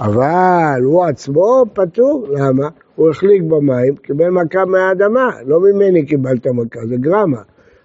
אבל 0.00 0.80
הוא 0.84 1.04
עצמו 1.04 1.64
פטור, 1.72 2.26
למה? 2.30 2.68
הוא 2.94 3.10
החליק 3.10 3.42
במים, 3.42 3.96
קיבל 3.96 4.28
מכה 4.28 4.64
מהאדמה, 4.64 5.30
לא 5.46 5.60
ממני 5.60 6.06
קיבלת 6.06 6.46
מכה, 6.46 6.80
זה 6.88 6.96
גרמה. 6.96 7.40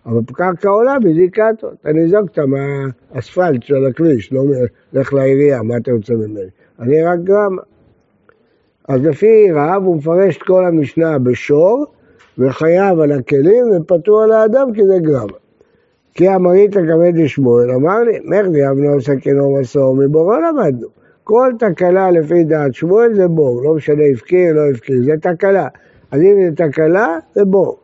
אבל 0.06 0.20
קרקע 0.34 0.70
עולה 0.70 1.00
בזיקתו, 1.00 1.68
אתה 1.82 1.92
ניזוקת 1.92 2.40
מהאספלט 2.40 3.64
של 3.64 3.86
הכביש, 3.86 4.34
לא 4.34 4.44
לך 4.94 5.14
לעירייה, 5.14 5.64
מה 5.64 5.78
אתה 5.78 5.92
רוצה 5.92 6.14
ממני? 6.14 6.50
אני 6.80 7.04
רק 7.04 7.20
גרמה. 7.20 7.62
אז 8.88 9.06
לפי 9.06 9.52
רב 9.52 9.84
הוא 9.86 9.96
מפרש 9.96 10.38
את 10.38 10.44
כל 10.44 10.66
המשנה 10.66 11.20
בשור, 11.20 11.86
וחייב 12.38 13.00
על 13.00 13.12
הכלים 13.12 13.66
ופטור 13.76 14.24
על 14.24 14.32
האדם 14.32 14.74
כי 14.74 14.86
זה 14.86 14.98
גרמה. 15.00 15.38
כי 16.14 16.36
אמרית 16.36 16.74
כבד 16.74 17.14
לשמואל, 17.16 17.72
אמר 17.72 18.00
לי, 18.00 18.20
מרדי 18.24 18.68
אבנו 18.68 19.02
סכינו 19.02 19.58
מסור, 19.60 19.96
מבורו 19.96 20.34
למדנו. 20.34 20.99
כל 21.30 21.52
תקלה 21.60 22.12
לפי 22.12 22.44
דעת 22.44 22.74
שמואל 22.74 23.14
זה 23.14 23.28
בור, 23.28 23.62
לא 23.64 23.74
משנה 23.74 24.04
הפקיר, 24.14 24.54
לא 24.54 24.62
הפקיר, 24.72 24.96
זה 25.04 25.14
תקלה. 25.22 25.68
אז 26.12 26.22
אם 26.22 26.36
זה 26.46 26.56
תקלה, 26.56 27.18
זה 27.36 27.46
בור. 27.46 27.78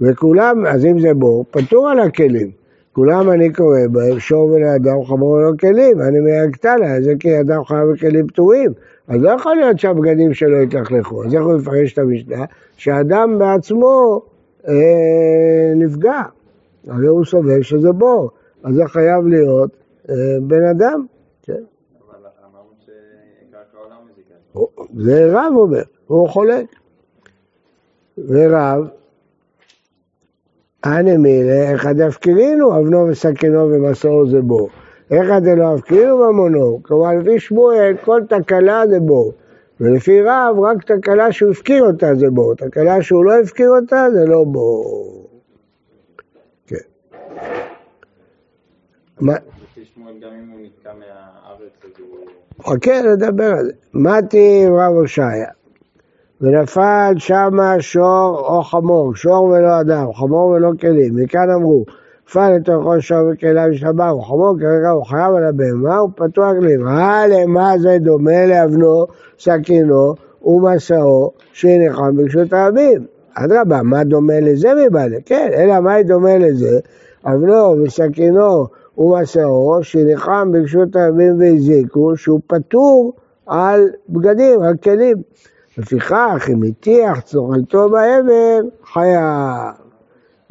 וכולם, 0.00 0.66
אז 0.66 0.84
אם 0.84 0.98
זה 0.98 1.14
בור, 1.14 1.44
פטור 1.50 1.88
על 1.88 2.00
הכלים. 2.00 2.50
כולם 2.92 3.30
אני 3.30 3.52
קורא 3.52 3.78
בהם, 3.90 4.18
שור 4.18 4.44
ולאדם 4.44 5.04
חמור 5.04 5.30
ולא 5.30 5.50
כלים, 5.60 6.00
אני 6.00 6.20
מהגתה 6.20 6.76
לה, 6.76 7.00
זה 7.00 7.12
כי 7.20 7.40
אדם 7.40 7.64
חייב 7.64 7.88
בכלים 7.92 8.26
פטורים. 8.26 8.72
אז 9.08 9.22
לא 9.22 9.30
יכול 9.30 9.56
להיות 9.56 9.78
שהבגדים 9.78 10.34
שלו 10.34 10.62
יתלכלכו. 10.62 11.24
אז 11.24 11.34
איך 11.34 11.42
הוא 11.42 11.58
יפרש 11.60 11.92
את 11.92 11.98
המשנה? 11.98 12.44
שהאדם 12.76 13.38
בעצמו 13.38 14.22
אה, 14.68 15.72
נפגע. 15.76 16.22
הרי 16.88 17.06
הוא 17.06 17.24
סובר 17.24 17.62
שזה 17.62 17.92
בור. 17.92 18.30
אז 18.64 18.74
זה 18.74 18.82
חייב 18.86 19.26
להיות 19.26 19.70
אה, 20.10 20.14
בן 20.42 20.64
אדם. 20.64 21.06
כן. 21.42 21.52
אבל 21.52 22.26
אמרנו 22.44 22.70
שקרקע 22.80 23.78
עולה 23.84 23.94
מזיקה. 24.10 24.34
זה 24.96 25.30
רב 25.32 25.52
אומר, 25.56 25.82
הוא 26.06 26.28
חולק. 26.28 26.66
ורב, 28.28 28.88
אנא 30.84 31.16
מילה, 31.16 31.70
איך 31.72 31.86
הדפקירינו, 31.86 32.78
אבנו 32.78 33.06
וסכינו 33.08 33.70
ומסעו 33.70 34.26
זה 34.30 34.40
בור. 34.40 34.68
איך 35.10 35.30
דלא 35.42 35.74
הפקירינו 35.74 36.32
ממונו. 36.32 36.80
כלומר, 36.82 37.14
לפי 37.14 37.40
שמואל, 37.40 37.96
כל 38.04 38.20
תקלה 38.28 38.82
זה 38.90 39.00
בור. 39.00 39.32
ולפי 39.80 40.22
רב, 40.22 40.60
רק 40.60 40.84
תקלה 40.84 41.32
שהוא 41.32 41.50
הפקיר 41.50 41.84
אותה 41.84 42.14
זה 42.14 42.30
בור. 42.30 42.54
תקלה 42.54 43.02
שהוא 43.02 43.24
לא 43.24 43.40
הפקיר 43.40 43.70
אותה 43.70 44.06
זה 44.12 44.26
לא 44.26 44.44
בור. 44.44 45.28
כן. 46.66 46.76
מה, 49.20 49.34
לפי 49.62 49.84
שמואל 49.94 50.14
גם 50.20 50.30
אם 50.32 50.48
הוא 50.48 50.60
נתקע 50.60 50.92
מהארץ 50.94 51.72
אז 51.84 51.90
הוא... 52.00 52.37
חכה 52.62 53.02
לדבר 53.02 53.44
על 53.44 53.64
זה. 53.64 53.72
מתי 53.94 54.66
רב 54.66 54.94
הושעיה, 54.94 55.48
ונפל 56.40 57.14
שמה 57.16 57.74
שור 57.80 58.44
או 58.48 58.62
חמור, 58.62 59.14
שור 59.14 59.44
ולא 59.44 59.80
אדם, 59.80 60.12
חמור 60.14 60.46
ולא 60.46 60.70
כלים, 60.80 61.16
מכאן 61.16 61.50
אמרו, 61.50 61.84
נפל 62.28 62.56
לתוכו 62.56 63.00
שור 63.00 63.18
וכליו 63.32 63.68
שבר, 63.72 64.22
חמור 64.22 64.54
כרגע 64.60 64.88
הוא 64.88 65.04
חייב 65.04 65.34
על 65.34 65.44
הבהמה, 65.44 65.96
הוא 65.96 66.10
פתוח 66.14 66.52
כלים. 66.60 66.88
אה, 66.88 67.26
למה 67.26 67.78
זה 67.78 67.96
דומה 68.00 68.46
לאבנו, 68.46 69.06
סכינו 69.38 70.14
ומסעו, 70.44 71.32
שנחם 71.52 72.16
ברשות 72.16 72.52
הרבים. 72.52 73.06
אדרבה, 73.34 73.82
מה 73.82 74.04
דומה 74.04 74.40
לזה 74.40 74.68
מבעלה? 74.74 75.16
כן, 75.26 75.50
אלא 75.54 75.80
מה 75.80 76.02
דומה 76.02 76.38
לזה? 76.38 76.78
אבנו 77.24 77.76
וסכינו 77.82 78.66
ומסעו, 78.98 79.78
שניחם 79.82 80.48
ברשות 80.52 80.96
הרבים 80.96 81.40
והזיקו, 81.40 82.16
שהוא 82.16 82.40
פטור 82.46 83.12
על 83.46 83.88
בגדים, 84.08 84.62
על 84.62 84.76
כלים. 84.76 85.16
לפיכך, 85.78 86.48
אם 86.52 86.62
הטיח 86.62 87.20
צורתו 87.20 87.90
באבן, 87.90 88.68
חייב. 88.92 89.74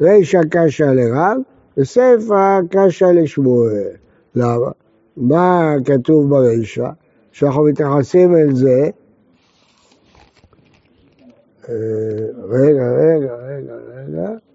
רישא 0.00 0.40
קשא 0.50 0.82
לרב, 0.82 1.36
וסיפא 1.78 2.60
קשא 2.70 3.04
לשמואל. 3.04 3.88
למה? 4.34 4.70
מה 5.16 5.74
כתוב 5.84 6.30
ברישא? 6.30 6.88
שאנחנו 7.32 7.64
מתייחסים 7.64 8.36
אל 8.36 8.54
זה. 8.54 8.90
אה, 11.68 11.74
רגע, 12.48 12.90
רגע, 12.90 13.34
רגע, 13.34 13.74
רגע. 13.94 14.47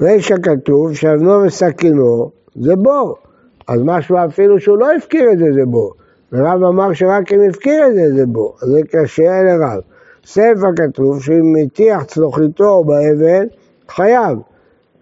רישא 0.00 0.34
כתוב 0.42 0.94
שאבנו 0.94 1.42
וסכינו 1.42 2.30
זה 2.56 2.76
בור. 2.76 3.16
אז 3.68 3.80
משמע 3.84 4.26
אפילו 4.26 4.60
שהוא 4.60 4.78
לא 4.78 4.92
הפקיר 4.92 5.32
את 5.32 5.38
זה, 5.38 5.52
זה 5.52 5.66
בור. 5.66 5.92
ורב 6.32 6.64
אמר 6.64 6.92
שרק 6.92 7.32
אם 7.32 7.40
הפקיר 7.50 7.86
את 7.86 7.94
זה, 7.94 8.14
זה 8.14 8.26
בור. 8.26 8.56
אז 8.62 8.68
זה 8.68 8.80
קשה 8.90 9.42
לרב. 9.42 9.80
ספר 10.24 10.68
כתוב 10.76 11.22
שאם 11.22 11.54
הטיח 11.64 12.04
צלוחיתו 12.04 12.84
באבן, 12.84 13.46
חייב. 13.88 14.38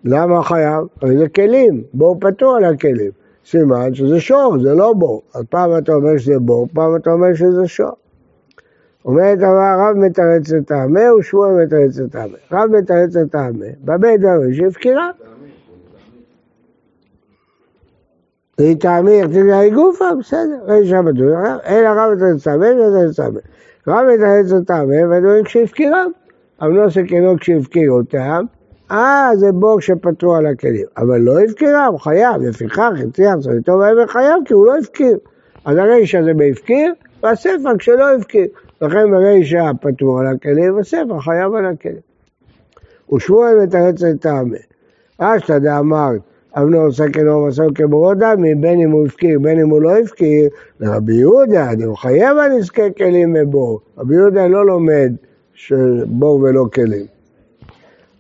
למה 0.05 0.43
חייב? 0.43 0.85
הרי 1.03 1.19
זה 1.19 1.29
כלים, 1.29 1.83
בור 1.95 2.17
פטור 2.21 2.57
על 2.57 2.65
הכלים. 2.65 3.11
סימן 3.47 3.95
שזה 3.95 4.21
שור, 4.21 4.57
זה 4.63 4.75
לא 4.75 4.93
בור. 4.93 5.23
אז 5.35 5.45
פעם 5.51 5.79
אתה 5.79 5.93
אומר 5.93 6.17
שזה 6.17 6.39
בור, 6.39 6.69
פעם 6.75 6.97
אתה 6.97 7.11
אומר 7.11 7.35
שזה 7.35 7.67
שור. 7.67 7.93
אומרת 9.09 9.39
אמר 9.39 9.77
רב 9.79 9.97
מתרץ 9.97 10.53
את 10.53 10.71
העמה 10.71 11.15
ושמואל 11.15 11.65
מתרץ 11.65 11.99
את 11.99 12.15
העמה. 12.15 12.37
רב 12.53 12.71
מתרץ 12.71 13.17
את 13.17 13.35
העמה, 13.35 13.67
במה 13.85 14.17
דברים 14.17 14.55
שהפקירה. 14.55 15.11
תעמיר 18.81 19.27
תגעי 19.27 19.71
גופה, 19.71 20.05
בסדר, 20.19 20.59
רישא 20.67 21.01
בטוח, 21.01 21.59
אין 21.65 21.87
הרב 21.87 22.13
את 22.13 22.23
הצמא 22.37 22.57
ואין 22.57 23.09
הצמא. 23.09 23.41
רב 23.89 24.07
את 24.15 24.21
העץ 24.21 24.53
הטמא 24.53 25.05
ודברים 25.11 25.45
כשהפקירם. 25.45 26.11
אבל 26.61 26.71
לא 26.71 26.91
סכנו 26.91 27.39
כשהפקיר 27.41 27.91
אותם, 27.91 28.45
אה, 28.91 29.31
זה 29.35 29.53
בור 29.53 29.81
שפטרו 29.81 30.35
על 30.35 30.47
הכלים. 30.47 30.87
אבל 30.97 31.21
לא 31.21 31.41
הפקירם, 31.41 31.99
חייב, 31.99 32.43
לפיכך 32.43 32.91
הצליח 33.09 33.35
צריתו 33.43 33.79
בעבר 33.79 34.07
חייב, 34.07 34.37
כי 34.45 34.55
הוא 34.55 34.67
לא 34.67 34.79
הפקיר. 34.79 35.19
אז 35.65 35.77
הרישא 35.77 36.23
זה 36.23 36.35
בהפקיר, 36.35 36.93
והספר 37.23 37.79
כשלא 37.79 38.15
הפקיר. 38.15 38.47
לכן 38.83 39.11
ברישא 39.11 39.71
פטרו 39.81 40.19
על 40.19 40.27
הכלים, 40.27 40.77
והספר 40.77 41.21
חייב 41.21 41.55
על 41.55 41.67
הכלים. 41.67 42.09
ושמואל 43.13 43.55
מתרץ 43.63 44.03
לטעמי. 44.03 44.59
אשתא 45.19 45.59
דאמרת, 45.59 46.21
אבנור 46.55 46.93
סכנו 46.93 47.47
מסור 47.47 47.67
כבורו 47.75 48.15
דמי, 48.15 48.55
בין 48.55 48.81
אם 48.81 48.91
הוא 48.91 49.07
הפקיר, 49.07 49.39
בין 49.39 49.61
אם 49.61 49.69
הוא 49.69 49.83
לא 49.83 49.99
הפקיר, 49.99 50.49
לרבי 50.81 51.15
יהודה, 51.15 51.71
הוא 51.85 51.97
חייב 51.97 52.39
על 52.39 52.53
נזקי 52.53 52.95
כלים 52.97 53.37
ובור. 53.39 53.81
רבי 53.99 54.15
יהודה 54.15 54.47
לא 54.47 54.67
לומד 54.67 55.13
שבור 55.55 56.41
ולא 56.41 56.65
כלים. 56.75 57.07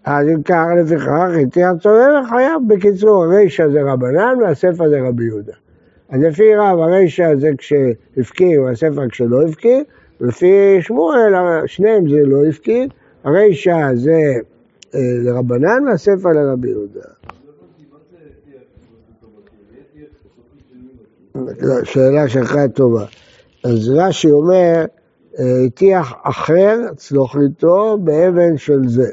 אז 0.05 0.29
אם 0.29 0.43
כך, 0.43 0.67
לפיכך, 0.81 1.29
התיר 1.43 1.67
צורר 1.83 2.23
חייב. 2.29 2.63
בקיצור, 2.69 3.25
הרישא 3.25 3.69
זה 3.69 3.83
רבנן 3.83 4.39
והספר 4.43 4.89
זה 4.89 5.01
רבי 5.09 5.25
יהודה. 5.25 5.53
אז 6.11 6.23
לפי 6.23 6.55
רב, 6.55 6.79
הרישא 6.79 7.35
זה 7.37 7.51
כשהפקיר 7.59 8.63
והספר 8.63 9.09
כשלא 9.09 9.43
הפקיר, 9.43 9.83
לפי 10.21 10.83
שמואל, 10.83 11.33
שניהם 11.67 12.09
זה 12.11 12.17
לא 12.25 12.47
הפקיר, 12.47 12.89
הרישא 13.25 13.91
זה 13.95 14.33
אה, 14.95 15.01
לרבנן 15.25 15.89
והספר 15.89 16.29
לרבי 16.29 16.69
יהודה. 16.69 17.01
שאלה 21.85 22.29
שלך 22.29 22.55
טובה. 22.75 23.05
אז 23.65 23.89
רש"י 23.89 24.31
אומר, 24.31 24.85
הטיח 25.67 26.13
אחר 26.23 26.77
צלוחתו 26.97 27.99
באבן 28.05 28.57
של 28.57 28.89
זה. 28.89 29.11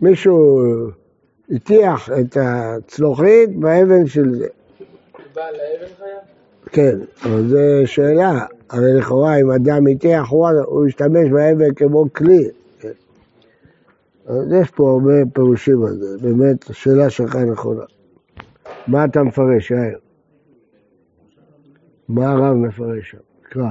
מישהו 0.00 0.62
הטיח 1.50 2.10
את 2.20 2.36
הצלוחית 2.40 3.56
באבן 3.56 4.06
של 4.06 4.34
זה. 4.34 4.48
בעל 5.34 5.54
האבן 5.54 5.94
חייב? 5.98 6.31
כן, 6.66 6.98
אבל 7.24 7.48
זו 7.48 7.56
שאלה. 7.86 8.46
הרי 8.70 8.94
לכאורה 8.98 9.40
אם 9.40 9.50
אדם 9.50 9.86
הטיח, 9.86 10.28
הוא 10.28 10.86
ישתמש 10.86 11.28
באבן 11.32 11.74
כמו 11.74 12.04
כלי. 12.12 12.48
אז 14.26 14.52
יש 14.60 14.70
פה 14.70 14.90
הרבה 14.90 15.12
פירושים 15.32 15.82
על 15.82 15.96
זה, 15.96 16.18
באמת, 16.22 16.70
השאלה 16.70 17.10
שלך 17.10 17.36
נכונה. 17.36 17.84
מה 18.86 19.04
אתה 19.04 19.22
מפרש, 19.22 19.70
יאיר? 19.70 19.98
מה 22.08 22.32
הרב 22.32 22.56
מפרש 22.56 23.10
שם? 23.10 23.18
קרא. 23.42 23.70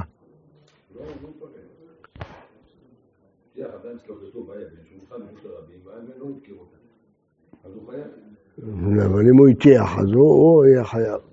אבל 9.04 9.28
אם 9.28 9.36
הוא 9.36 9.48
הטיח, 9.48 9.98
אז 9.98 10.12
הוא 10.12 10.64
יהיה 10.64 10.84
חייב. 10.84 11.31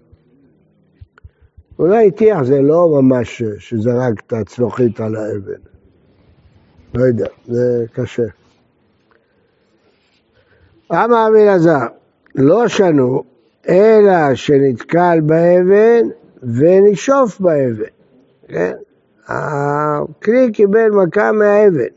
אולי 1.79 2.07
הטיח 2.07 2.43
זה 2.43 2.61
לא 2.61 3.01
ממש 3.01 3.43
שזרק 3.59 4.13
את 4.27 4.33
הצלוחית 4.33 4.99
על 4.99 5.15
האבן. 5.15 5.61
לא 6.95 7.03
יודע, 7.03 7.27
זה 7.47 7.85
קשה. 7.93 8.23
אמר 10.91 11.27
רבי 11.27 11.43
אלעזר, 11.43 11.87
לא 12.35 12.67
שנו, 12.67 13.23
אלא 13.69 14.35
שנתקל 14.35 15.19
באבן 15.25 16.07
ונשוף 16.43 17.39
באבן. 17.39 17.83
כן? 18.47 18.73
הכלי 19.27 20.51
קיבל 20.51 20.89
מכה 20.89 21.31
מהאבן, 21.31 21.93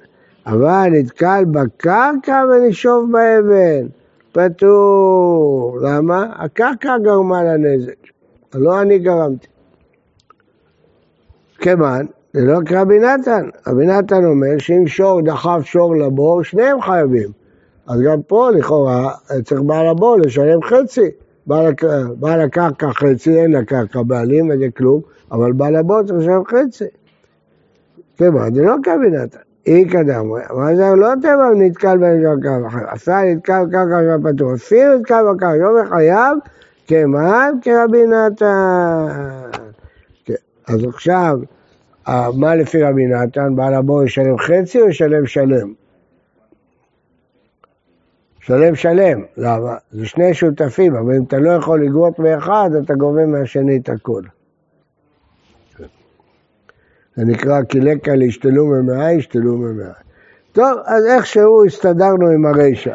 אבל 0.47 0.89
נתקל 0.91 1.45
בקרקע 1.51 2.45
ונשוף 2.51 3.05
באבן. 3.11 3.87
פטור. 4.33 5.79
למה? 5.83 6.33
הקרקע 6.37 6.99
גרמה 7.03 7.45
לנזק, 7.45 7.97
לא 8.55 8.81
אני 8.81 8.99
גרמתי. 8.99 9.52
כיוון, 11.63 12.07
זה 12.33 12.45
לא 12.45 12.59
כרבי 12.67 12.99
נתן. 12.99 13.49
רבי 13.67 13.87
נתן 13.87 14.25
אומר 14.25 14.59
שאם 14.59 14.87
שור 14.87 15.21
דחף 15.21 15.61
שור 15.65 15.97
לבור, 15.97 16.43
שניהם 16.43 16.81
חייבים. 16.81 17.29
אז 17.87 18.01
גם 18.01 18.23
פה 18.23 18.51
לכאורה 18.51 19.11
צריך 19.45 19.61
בעל 19.61 19.87
הבור 19.87 20.17
לשלם 20.19 20.63
חצי. 20.63 21.11
בעל, 21.47 21.73
בעל 22.19 22.41
הקרקע 22.41 22.93
חצי, 22.93 23.41
אין 23.41 23.53
לקרקע 23.53 24.03
בעלים, 24.03 24.53
אין 24.53 24.71
כלום, 24.71 25.01
אבל 25.33 25.53
בעל 25.53 25.77
הבור 25.77 26.03
צריך 26.03 26.19
לשלם 26.19 26.43
חצי. 26.45 26.85
כיוון, 28.17 28.55
זה 28.55 28.63
לא 28.63 28.75
כרבי 28.83 29.11
נתן. 29.11 29.39
אי 29.67 29.85
קדם, 29.85 30.29
מה 30.55 30.77
זה 30.77 30.91
לא 30.97 31.09
טבע 31.23 31.51
נתקל 31.57 31.99
בהם 31.99 32.39
בקרקע 32.39 32.67
אחר, 32.67 32.85
עשה 32.89 33.21
נתקל 33.27 33.65
בקרקע 33.69 34.17
פתוח, 34.25 34.53
אפילו 34.55 34.99
נתקל 34.99 35.23
בקרקע, 35.35 35.57
לא 35.57 35.83
מחייב, 35.83 36.39
כמעט 36.87 37.55
כרבי 37.63 38.07
נתן. 38.07 39.62
אז 40.69 40.85
עכשיו, 40.85 41.39
מה 42.35 42.55
לפי 42.55 42.83
רבי 42.83 43.07
נתן? 43.07 43.57
בעל 43.57 43.75
הבור 43.75 44.05
ישלם 44.05 44.39
חצי 44.39 44.81
או 44.81 44.89
ישלם 44.89 45.27
שלם? 45.27 45.73
שלם 48.41 48.75
שלם, 48.75 49.23
למה? 49.37 49.77
זה 49.93 50.07
שני 50.07 50.35
שותפים, 50.35 50.97
אבל 50.97 51.15
אם 51.15 51.23
אתה 51.25 51.39
לא 51.39 51.51
יכול 51.51 51.85
לגבות 51.85 52.19
מאחד, 52.19 52.71
אתה 52.85 52.95
גובה 52.95 53.27
מהשני 53.27 53.77
את 53.77 53.89
הכול. 53.89 54.25
זה 57.17 57.25
נקרא 57.25 57.63
קילקה 57.63 58.15
להשתלו 58.15 58.67
ממאה, 58.67 59.13
השתלו 59.13 59.57
ממאה. 59.57 59.93
טוב, 60.53 60.79
אז 60.87 61.07
איכשהו 61.07 61.65
הסתדרנו 61.65 62.29
עם 62.29 62.47
הרישא. 62.47 62.95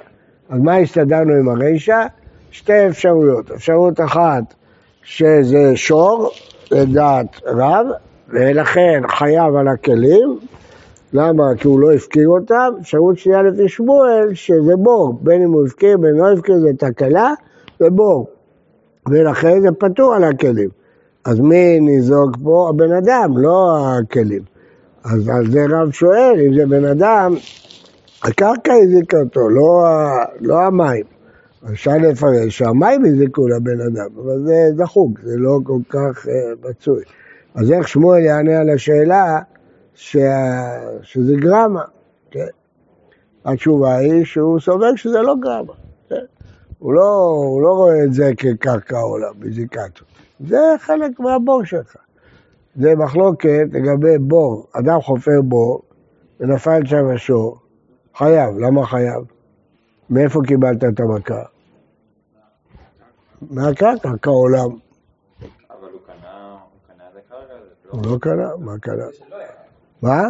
אז 0.49 0.59
מה 0.59 0.75
הסתדרנו 0.75 1.33
עם 1.33 1.49
הרישא? 1.49 2.05
שתי 2.51 2.87
אפשרויות. 2.87 3.51
אפשרות 3.51 4.01
אחת, 4.01 4.43
שזה 5.03 5.75
שור, 5.75 6.31
לדעת 6.71 7.41
רב, 7.45 7.85
ולכן 8.29 9.01
חייב 9.07 9.55
על 9.55 9.67
הכלים. 9.67 10.39
למה? 11.13 11.43
כי 11.57 11.67
הוא 11.67 11.79
לא 11.79 11.93
הפקיר 11.93 12.29
אותם. 12.29 12.73
אפשרות 12.81 13.17
שנייה 13.17 13.41
לפי 13.43 13.69
שמואל, 13.69 14.33
שזה 14.33 14.75
בור. 14.75 15.19
בין 15.21 15.41
אם 15.41 15.51
הוא 15.51 15.65
הפקיר, 15.65 15.97
בין 15.97 16.09
אם 16.09 16.21
לא 16.21 16.33
הפקיר, 16.33 16.59
זה 16.59 16.69
תקלה, 16.77 17.33
זה 17.79 17.89
בור. 17.89 18.27
ולכן 19.09 19.61
זה 19.61 19.71
פטור 19.79 20.13
על 20.13 20.23
הכלים. 20.23 20.69
אז 21.25 21.39
מי 21.39 21.79
ניזוק 21.79 22.37
פה? 22.43 22.69
הבן 22.69 22.91
אדם, 22.91 23.37
לא 23.37 23.77
הכלים. 23.99 24.41
אז 25.03 25.29
על 25.29 25.51
זה 25.51 25.65
רב 25.69 25.91
שואל, 25.91 26.35
אם 26.47 26.53
זה 26.53 26.65
בן 26.65 26.85
אדם, 26.85 27.35
הקרקע 28.23 28.73
הזיקה 28.73 29.17
אותו, 29.17 29.49
לא, 29.49 29.85
לא 30.41 30.59
המים. 30.59 31.16
אפשר 31.71 31.91
לפרש 31.97 32.57
שהמים 32.57 33.05
הזיקו 33.05 33.47
לבן 33.47 33.81
אדם, 33.81 34.09
אבל 34.23 34.43
זה 34.45 34.69
דחוק, 34.75 35.19
זה 35.23 35.37
לא 35.37 35.59
כל 35.63 35.79
כך 35.89 36.25
uh, 36.25 36.69
מצוי. 36.69 37.03
אז 37.55 37.71
איך 37.71 37.87
שמואל 37.87 38.19
יענה 38.19 38.59
על 38.59 38.69
השאלה 38.69 39.39
ש... 39.93 40.17
שזה 41.01 41.35
גרמה? 41.35 41.83
כן? 42.31 42.47
התשובה 43.45 43.95
היא 43.95 44.25
שהוא 44.25 44.59
סובר 44.59 44.95
שזה 44.95 45.21
לא 45.21 45.35
גרמה. 45.39 45.73
כן? 46.09 46.15
הוא, 46.79 46.93
לא, 46.93 47.35
הוא 47.45 47.61
לא 47.61 47.73
רואה 47.73 48.03
את 48.03 48.13
זה 48.13 48.31
כקרקע 48.37 48.99
עולם, 48.99 49.33
בזיקתו. 49.39 50.05
זה 50.47 50.59
חלק 50.79 51.19
מהבור 51.19 51.63
שלך. 51.63 51.95
זה 52.75 52.95
מחלוקת 52.95 53.67
לגבי 53.71 54.17
בור. 54.17 54.67
אדם 54.73 55.01
חופר 55.01 55.41
בור 55.41 55.81
ונפל 56.39 56.85
שם 56.85 57.07
השור, 57.07 57.57
חייב. 58.15 58.57
למה 58.59 58.85
חייב? 58.85 59.36
מאיפה 60.09 60.39
קיבלת 60.47 60.83
את 60.83 60.99
המכה? 60.99 61.41
מהקרקע, 63.41 64.09
כעולם. 64.21 64.69
אבל 65.69 65.87
הוא 65.91 65.99
קנה, 66.05 66.51
הוא 66.51 66.79
קנה 66.87 67.03
את 67.07 67.23
הקרקע 67.25 67.53
הוא 67.89 68.01
לא 68.05 68.17
קנה, 68.17 68.49
מה 68.59 68.79
קנה? 68.81 69.05
מה? 70.01 70.23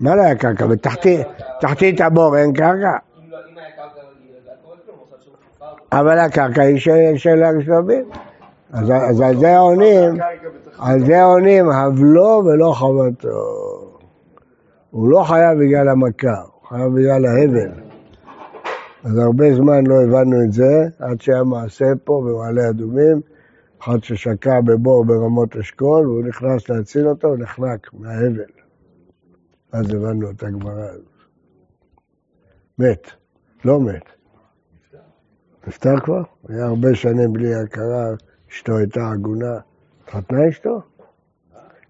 מה 0.00 0.16
לא 0.16 0.22
היה 0.22 0.34
קרקע? 0.34 0.66
בתחתית 0.66 2.00
הבור 2.00 2.36
אין 2.36 2.52
קרקע? 2.52 2.96
אבל 5.92 6.18
הקרקע 6.18 6.62
היא 6.62 6.78
של 7.16 7.42
הרשלבים. 7.42 8.10
אז 8.72 9.20
על 9.20 9.36
זה 9.36 9.58
עונים, 9.58 10.14
על 10.78 11.06
זה 11.06 11.22
עונים, 11.22 11.70
הבלו 11.70 12.42
ולא 12.44 12.72
חבטו. 12.72 13.28
הוא 14.90 15.08
לא 15.08 15.22
חייב 15.22 15.58
בגלל 15.58 15.88
המכה, 15.88 16.42
הוא 16.60 16.68
חייב 16.68 16.92
בגלל 16.94 17.26
ההבל. 17.26 17.85
אז 19.06 19.18
הרבה 19.18 19.54
זמן 19.54 19.86
לא 19.86 19.94
הבנו 20.02 20.42
את 20.44 20.52
זה, 20.52 20.88
עד 20.98 21.20
שהיה 21.20 21.44
מעשה 21.44 21.86
פה 22.04 22.22
במעלה 22.26 22.70
אדומים, 22.70 23.20
אחד 23.82 24.02
ששקע 24.02 24.60
בבור 24.60 25.04
ברמות 25.04 25.56
אשכול, 25.56 26.06
והוא 26.06 26.24
נכנס 26.24 26.68
להציל 26.68 27.08
אותו, 27.08 27.28
הוא 27.28 27.38
נחנק 27.38 27.90
מההבל. 27.92 28.44
אז 29.72 29.94
הבנו 29.94 30.30
את 30.30 30.42
הגמרא 30.42 30.84
הזאת. 30.90 31.04
מת, 32.78 33.10
לא 33.64 33.80
מת. 33.80 34.02
נפטר 35.66 36.00
כבר? 36.00 36.22
היה 36.48 36.66
הרבה 36.66 36.94
שנים 36.94 37.32
בלי 37.32 37.54
הכרה, 37.54 38.06
אשתו 38.50 38.76
הייתה 38.76 39.10
עגונה. 39.12 39.58
התחתנה 40.04 40.48
אשתו? 40.48 40.80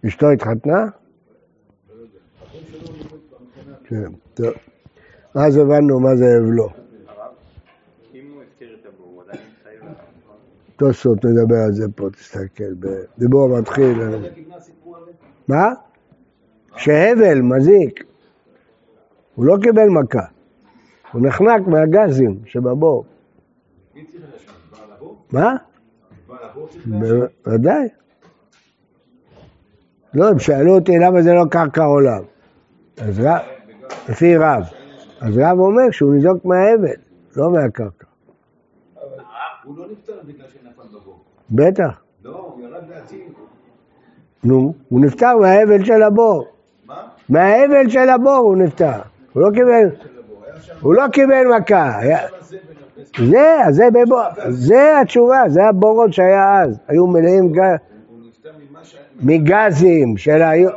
אשתו 0.06 0.30
התחתנה? 0.30 0.86
כן, 3.84 4.12
טוב. 4.34 4.54
אז 5.34 5.56
הבנו 5.56 6.00
מה 6.00 6.16
זה 6.16 6.38
אבלו. 6.38 6.64
הרב, 6.64 7.34
אם 8.14 8.30
הוא 8.34 8.42
הזכיר 8.42 8.76
את 8.80 8.86
הבור, 8.86 9.06
הוא 9.06 9.22
עדיין 9.22 9.40
מתחייב. 9.58 9.82
תוספות 10.76 11.24
נדבר 11.24 11.56
על 11.66 11.72
זה 11.72 11.84
פה, 11.94 12.10
תסתכל. 12.10 12.74
בדיבור 12.78 13.58
מתחיל. 13.58 13.98
מה? 15.48 15.72
שהבל 16.76 17.40
מזיק. 17.40 18.04
הוא 19.34 19.44
לא 19.44 19.56
קיבל 19.62 19.88
מכה. 19.88 20.24
הוא 21.12 21.26
נחנק 21.26 21.66
מהגזים 21.66 22.40
שבבור. 22.44 23.04
מה? 25.32 25.56
בוודאי. 26.86 27.88
לא, 30.14 30.28
הם 30.28 30.38
שאלו 30.38 30.74
אותי 30.74 30.98
למה 30.98 31.22
זה 31.22 31.32
לא 31.32 31.44
קרקע 31.50 31.84
עולם. 31.84 32.22
אז 32.98 33.20
רב, 33.20 33.40
לפי 34.08 34.36
רב. 34.36 34.62
אז 35.20 35.38
רב 35.38 35.58
אומר 35.58 35.90
שהוא 35.90 36.14
ניזוק 36.14 36.44
מהאבל, 36.44 36.96
לא 37.36 37.50
מהקרקע. 37.50 38.06
הוא 39.64 39.78
לא 39.78 39.86
נפטר 39.92 40.12
בגלל. 40.24 40.65
בטח. 41.50 42.00
לא, 42.24 42.52
הוא 42.54 42.64
ירד 42.64 42.82
להציל. 42.94 43.18
נו, 44.44 44.74
הוא 44.88 45.00
נפטר 45.00 45.36
מהאבל 45.36 45.84
של 45.84 46.02
הבור. 46.02 46.46
מה? 46.86 46.94
מהאבל 47.28 47.88
של 47.88 48.08
הבור 48.08 48.36
הוא 48.36 48.56
נפטר. 48.56 49.00
הוא 49.32 49.42
לא 49.42 49.50
קיבל, 49.50 49.90
הוא 50.80 50.94
לא 50.94 51.08
קיבל 51.12 51.44
מכה. 51.58 52.00
זה. 53.18 53.56
זה, 53.70 53.84
בבור, 53.92 54.22
זה 54.48 55.00
התשובה, 55.00 55.42
זה 55.46 55.64
הבורות 55.64 56.12
שהיה 56.12 56.62
אז. 56.62 56.78
היו 56.88 57.06
מלאים 57.06 57.52
גז. 57.52 57.78
מגזים, 59.20 60.16
של 60.16 60.42
היו, 60.42 60.70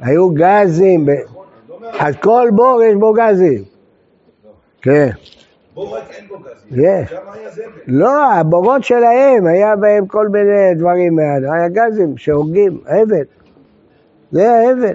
היו 0.00 0.30
גזים. 0.30 1.06
נכון, 1.24 1.46
לא 1.80 1.88
אז 1.98 2.14
כל 2.22 2.48
בור 2.54 2.82
יש 2.82 2.94
בו 2.94 3.12
גזים. 3.12 3.62
כן. 4.82 5.10
בור 5.74 5.98
אין 5.98 6.28
בו 6.28 6.38
גזים. 6.38 6.84
יש. 6.84 7.10
שם 7.10 7.16
היה 7.32 7.50
זבל. 7.50 7.64
לא, 7.86 8.32
הבורות 8.32 8.84
שלהם, 8.84 9.46
היה 9.46 9.76
בהם 9.76 10.06
כל 10.06 10.28
מיני 10.28 10.74
דברים, 10.74 11.18
היה 11.18 11.68
גזים 11.68 12.16
שהורגים, 12.16 12.80
אבן. 12.86 13.24
זה 14.30 14.50
האבן. 14.50 14.82
הרב, 14.82 14.94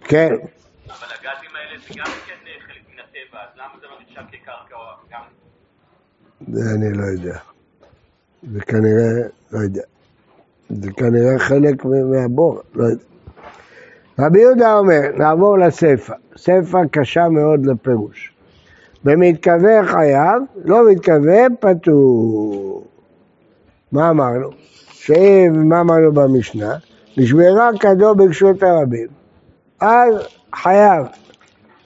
כן. 0.00 0.28
אבל 0.28 1.06
הגזים 1.14 1.50
האלה 1.54 1.78
זה 1.88 1.94
גם 1.96 2.04
כן 2.04 2.34
אה, 2.46 2.52
חלק 2.66 2.82
מן 2.92 3.00
הטבע, 3.00 3.40
אז 3.40 3.48
למה 3.56 3.80
זה 3.80 3.86
לא 3.86 3.96
נחשב 4.02 4.36
כקרקע 4.36 4.76
או 4.76 5.10
גם... 5.12 5.20
זה 6.52 6.60
אני 6.76 6.98
לא 6.98 7.04
יודע. 7.04 7.38
זה 8.52 8.60
כנראה, 8.60 9.28
לא 9.52 9.58
יודע. 9.58 9.82
זה 10.68 10.90
כנראה 10.92 11.38
חלק 11.38 11.84
מהבור, 11.84 12.60
לא 12.74 12.84
יודע. 12.84 13.04
רבי 14.18 14.40
יהודה 14.40 14.78
אומר, 14.78 15.00
נעבור 15.18 15.58
לסיפא. 15.58 16.14
סיפא 16.36 16.78
קשה 16.90 17.28
מאוד 17.28 17.66
לפירוש. 17.66 18.35
במתכוון 19.06 19.86
חייב, 19.86 20.42
לא 20.64 20.90
מתכוון 20.90 21.54
פטור. 21.60 22.84
מה 23.92 24.10
אמרנו? 24.10 24.48
שאם, 24.90 25.68
מה 25.68 25.80
אמרנו 25.80 26.12
במשנה? 26.12 26.74
נשברה 27.16 27.70
כדו 27.80 28.14
ברשות 28.14 28.62
הרבים. 28.62 29.06
אז 29.80 30.14
חייב, 30.54 31.06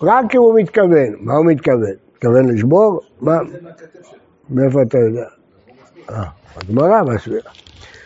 רק 0.03 0.35
אם 0.35 0.41
הוא 0.41 0.61
מתכוון. 0.61 1.15
מה 1.21 1.35
הוא 1.35 1.47
מתכוון? 1.47 1.95
מתכוון 2.15 2.49
לשבור? 2.49 3.01
מה? 3.21 3.39
מאיפה 4.51 4.83
אתה 4.83 4.99
יודע? 4.99 5.27
אה, 6.11 6.25
הגמרא 6.57 7.03
מסבירה. 7.03 7.51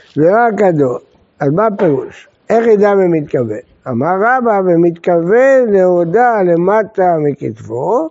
שבירה 0.09 0.47
כדור, 0.57 0.99
אז 1.41 1.51
מה 1.53 1.67
הפירוש? 1.67 2.29
איך 2.51 2.67
ידע 2.67 2.95
מי 2.95 3.21
מתכוון? 3.21 3.59
אמר 3.89 4.15
רבא, 4.21 4.61
ומתכוון 4.65 5.73
להודע 5.73 6.33
למטה 6.47 7.17
מכתפו, 7.19 8.09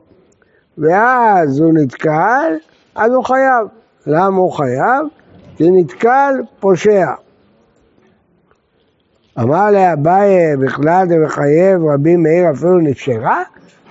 ואז 0.77 1.59
הוא 1.59 1.73
נתקל, 1.73 2.53
אז 2.95 3.11
הוא 3.11 3.23
חייב. 3.23 3.67
למה 4.07 4.37
הוא 4.37 4.51
חייב? 4.51 5.05
כי 5.55 5.71
נתקל 5.71 6.33
פושע. 6.59 7.05
אמר 9.39 9.71
לאביי, 9.71 10.57
בכלל 10.57 11.07
זה 11.07 11.15
מחייב 11.25 11.81
רבי 11.93 12.15
מאיר 12.15 12.51
אפילו 12.51 12.77
נפשרה? 12.77 13.43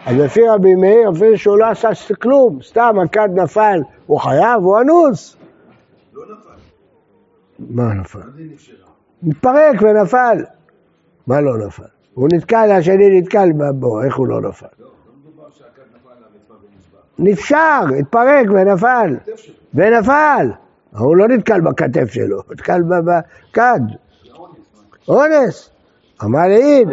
אז 0.07 0.17
לפי 0.17 0.41
רבי 0.49 0.75
מאיר, 0.75 1.11
אפילו 1.11 1.39
שהוא 1.39 1.59
לא 1.59 1.67
עשה 1.67 2.15
כלום, 2.15 2.63
סתם 2.63 2.97
הכד 3.05 3.29
נפל, 3.35 3.81
הוא 4.07 4.21
חייב, 4.21 4.63
הוא 4.63 4.81
אנוס. 4.81 5.37
לא 6.13 6.23
נפל. 6.25 6.49
מה 7.59 7.95
נפל? 7.95 8.19
מתפרק 9.23 9.83
ונפל. 9.83 10.45
מה 11.27 11.41
לא 11.41 11.67
נפל? 11.67 11.83
הוא 12.15 12.29
נתקל, 12.33 12.71
השני 12.71 13.21
נתקל 13.21 13.53
בבור, 13.53 14.05
איך 14.05 14.17
הוא 14.17 14.27
לא 14.27 14.41
נפל? 14.41 14.67
לא, 14.79 14.87
לא 14.87 15.13
מדובר 15.21 15.51
שהכד 15.51 15.83
נפל 15.95 16.09
על 16.09 16.23
הרצפה 16.25 16.55
ונשבר. 16.55 16.99
נפשר, 17.23 17.81
התפרק 17.99 18.47
ונפל. 18.51 19.17
ונפל. 19.75 20.51
הוא 20.99 21.17
לא 21.17 21.29
נתקל 21.29 21.61
בכתף 21.61 22.11
שלו, 22.13 22.37
הוא 22.37 22.45
נתקל 22.53 22.83
בכד. 22.83 23.81
אונס. 25.09 25.71
אמר 26.25 26.49
לעיד. 26.49 26.89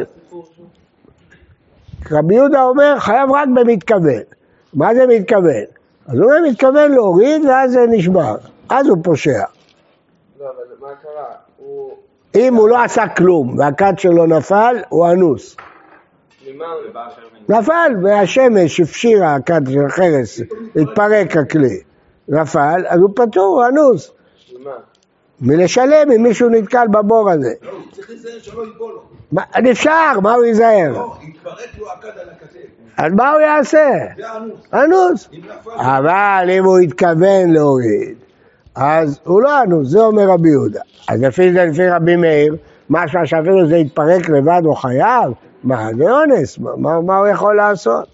רבי 2.11 2.35
יהודה 2.35 2.63
אומר, 2.63 2.95
חייב 2.99 3.31
רק 3.31 3.47
במתכוון. 3.55 4.21
מה 4.73 4.95
זה 4.95 5.07
מתכוון? 5.07 5.63
אז 6.07 6.13
הוא 6.15 6.23
אומר, 6.23 6.49
מתכוון 6.49 6.91
להוריד 6.91 7.45
ואז 7.45 7.71
זה 7.71 7.85
נשבר. 7.89 8.35
אז 8.69 8.87
הוא 8.87 8.97
פושע. 9.03 9.43
לא, 10.39 10.45
אבל 10.45 10.55
מה 10.81 10.87
קרה? 11.03 11.25
אם 12.35 12.53
הוא 12.55 12.69
לא 12.69 12.83
עשה 12.83 13.07
כלום 13.07 13.57
והכד 13.59 13.93
שלו 13.97 14.25
נפל, 14.25 14.75
הוא 14.89 15.11
אנוס. 15.11 15.55
ממה 15.55 15.57
הוא... 15.57 15.67
ובא 15.67 15.67
אשר 15.67 16.38
מן- 16.38 16.38
נפל 17.49 17.91
והשמש 18.03 18.79
הפשירה 18.79 19.35
הכד 19.35 19.61
של 19.71 19.85
החרס, 19.85 20.39
התפרק 20.75 21.37
הכלי. 21.37 21.79
נפל, 22.27 22.83
אז 22.87 22.99
הוא 23.01 23.09
פטור, 23.15 23.43
הוא 23.45 23.65
אנוס. 23.67 24.11
מלשלם 25.41 26.11
אם 26.15 26.23
מישהו 26.23 26.49
נתקל 26.49 26.87
בבור 26.91 27.29
הזה. 27.29 27.53
לא, 27.61 27.69
הוא 27.71 27.79
צריך 27.91 28.09
להיזהר 28.09 28.31
שלא 28.41 28.63
ייפול 28.65 28.91
לו. 28.91 29.01
מה- 29.31 29.43
נפשר, 29.61 30.19
מה 30.21 30.33
הוא 30.33 30.45
ייזהר? 30.45 30.91
לא, 30.91 31.13
יתפרק 31.21 31.55
לו 31.79 31.85
הכד 31.91 32.07
על 32.07 32.29
הכתף. 32.29 32.57
אז 32.97 33.13
מה 33.13 33.31
הוא 33.31 33.41
יעשה? 33.41 33.89
אנוס. 34.73 35.29
אבל 35.75 36.49
אם 36.57 36.65
הוא 36.65 36.79
התכוון 36.79 37.49
להוריד, 37.53 38.17
אז 38.75 39.19
הוא 39.23 39.41
לא 39.41 39.63
אנוס, 39.63 39.87
זה 39.89 39.99
אומר 39.99 40.23
רבי 40.29 40.49
יהודה. 40.49 40.81
אז 41.09 41.21
לפי 41.23 41.53
זה, 41.53 41.65
לפי 41.65 41.89
רבי 41.89 42.15
מאיר, 42.15 42.55
משמע 42.89 43.25
שאפילו 43.25 43.67
זה 43.67 43.75
יתפרק 43.77 44.29
לבד 44.29 44.61
הוא 44.65 44.75
חייב? 44.75 45.31
מה, 45.63 45.89
זה 45.97 46.11
אונס, 46.11 46.59
מה, 46.59 47.01
מה, 47.01 47.17
הוא 47.17 47.27
יכול 47.27 47.55
לעשות? 47.55 48.07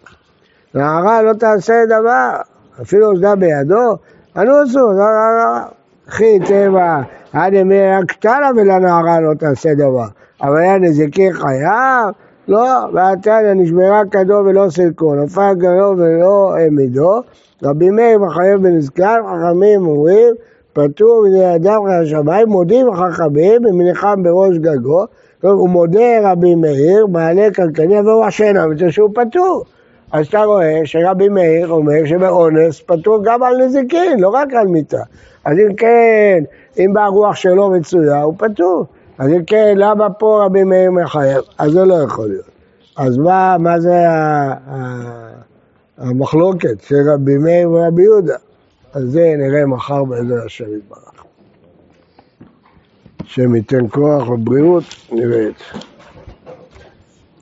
נערה 0.73 1.21
לא 1.21 1.33
תעשה 1.33 1.85
דבר, 1.85 2.29
אפילו 2.81 3.11
אוזנה 3.11 3.35
בידו, 3.35 3.97
אנוס 4.37 4.75
הוא, 4.75 4.93
לא, 4.93 4.97
לא, 4.97 5.37
לא. 5.37 5.59
אחי 6.09 6.39
טבע, 6.47 7.01
עד 7.33 7.53
ימי 7.53 7.91
הקטנה 7.91 8.49
ולנערה 8.55 9.19
לא 9.21 9.33
תעשה 9.33 9.73
דבר. 9.73 10.07
אבל 10.41 10.57
היה 10.57 10.77
נזיקי 10.77 11.33
חייב? 11.33 12.13
לא, 12.47 12.69
ועתניה 12.93 13.53
נשברה 13.53 14.01
כדו 14.11 14.33
ולא 14.45 14.69
סלקו, 14.69 15.15
נפל 15.15 15.53
גרו 15.57 15.97
ולא 15.97 16.55
העמידו. 16.55 17.21
רבי 17.63 17.89
מאיר 17.89 18.19
מחייב 18.19 18.61
בנזקן, 18.61 19.15
חכמים 19.25 19.87
אומרים, 19.87 20.35
פטור 20.73 21.25
מדי 21.27 21.55
אדם 21.55 21.81
חי 21.85 21.93
השמיים, 21.93 22.49
מודים 22.49 22.89
החכמים 22.89 23.61
במניחם 23.61 24.23
בראש 24.23 24.57
גגו. 24.57 25.05
טוב, 25.45 25.59
הוא 25.59 25.69
מודה 25.69 26.31
רבי 26.31 26.55
מאיר, 26.55 27.07
מעלה 27.07 27.51
קלקני, 27.53 27.99
והוא 27.99 28.27
אשנה, 28.27 28.67
בגלל 28.67 28.91
שהוא 28.91 29.09
פטור. 29.15 29.63
אז 30.11 30.27
אתה 30.27 30.43
רואה 30.43 30.81
שרבי 30.85 31.29
מאיר 31.29 31.67
אומר 31.67 32.05
שבאונס 32.05 32.81
פטור 32.85 33.19
גם 33.23 33.43
על 33.43 33.57
נזיקין, 33.65 34.19
לא 34.19 34.29
רק 34.29 34.53
על 34.53 34.67
מיתה. 34.67 35.03
אז 35.45 35.57
אם 35.57 35.75
כן, 35.75 36.43
אם 36.79 36.93
ברוח 36.93 37.35
שלו 37.35 37.69
מצויה, 37.69 38.21
הוא 38.21 38.33
פטור. 38.37 38.85
אז 39.17 39.31
אם 39.31 39.43
כן, 39.47 39.73
למה 39.77 40.09
פה 40.09 40.43
רבי 40.45 40.63
מאיר 40.63 40.91
מחייב? 40.91 41.41
אז 41.57 41.71
זה 41.71 41.85
לא 41.85 41.95
יכול 41.95 42.27
להיות. 42.27 42.45
אז 42.97 43.17
מה, 43.17 43.55
מה 43.59 43.79
זה 43.79 44.09
ה- 44.09 44.53
ה- 44.67 45.31
המחלוקת 45.97 46.81
של 46.81 47.09
רבי 47.13 47.37
מאיר 47.37 47.71
ורבי 47.71 48.03
יהודה? 48.03 48.35
אז 48.93 49.03
זה 49.03 49.33
נראה 49.37 49.65
מחר 49.65 50.03
בעזר 50.03 50.45
השם 50.45 50.65
יתברך. 50.77 51.14
השם 53.25 53.55
ייתן 53.55 53.89
כוח 53.91 54.29
ובריאות, 54.29 54.83
נראה 55.11 55.47
את 55.47 55.55
זה. 55.59 55.94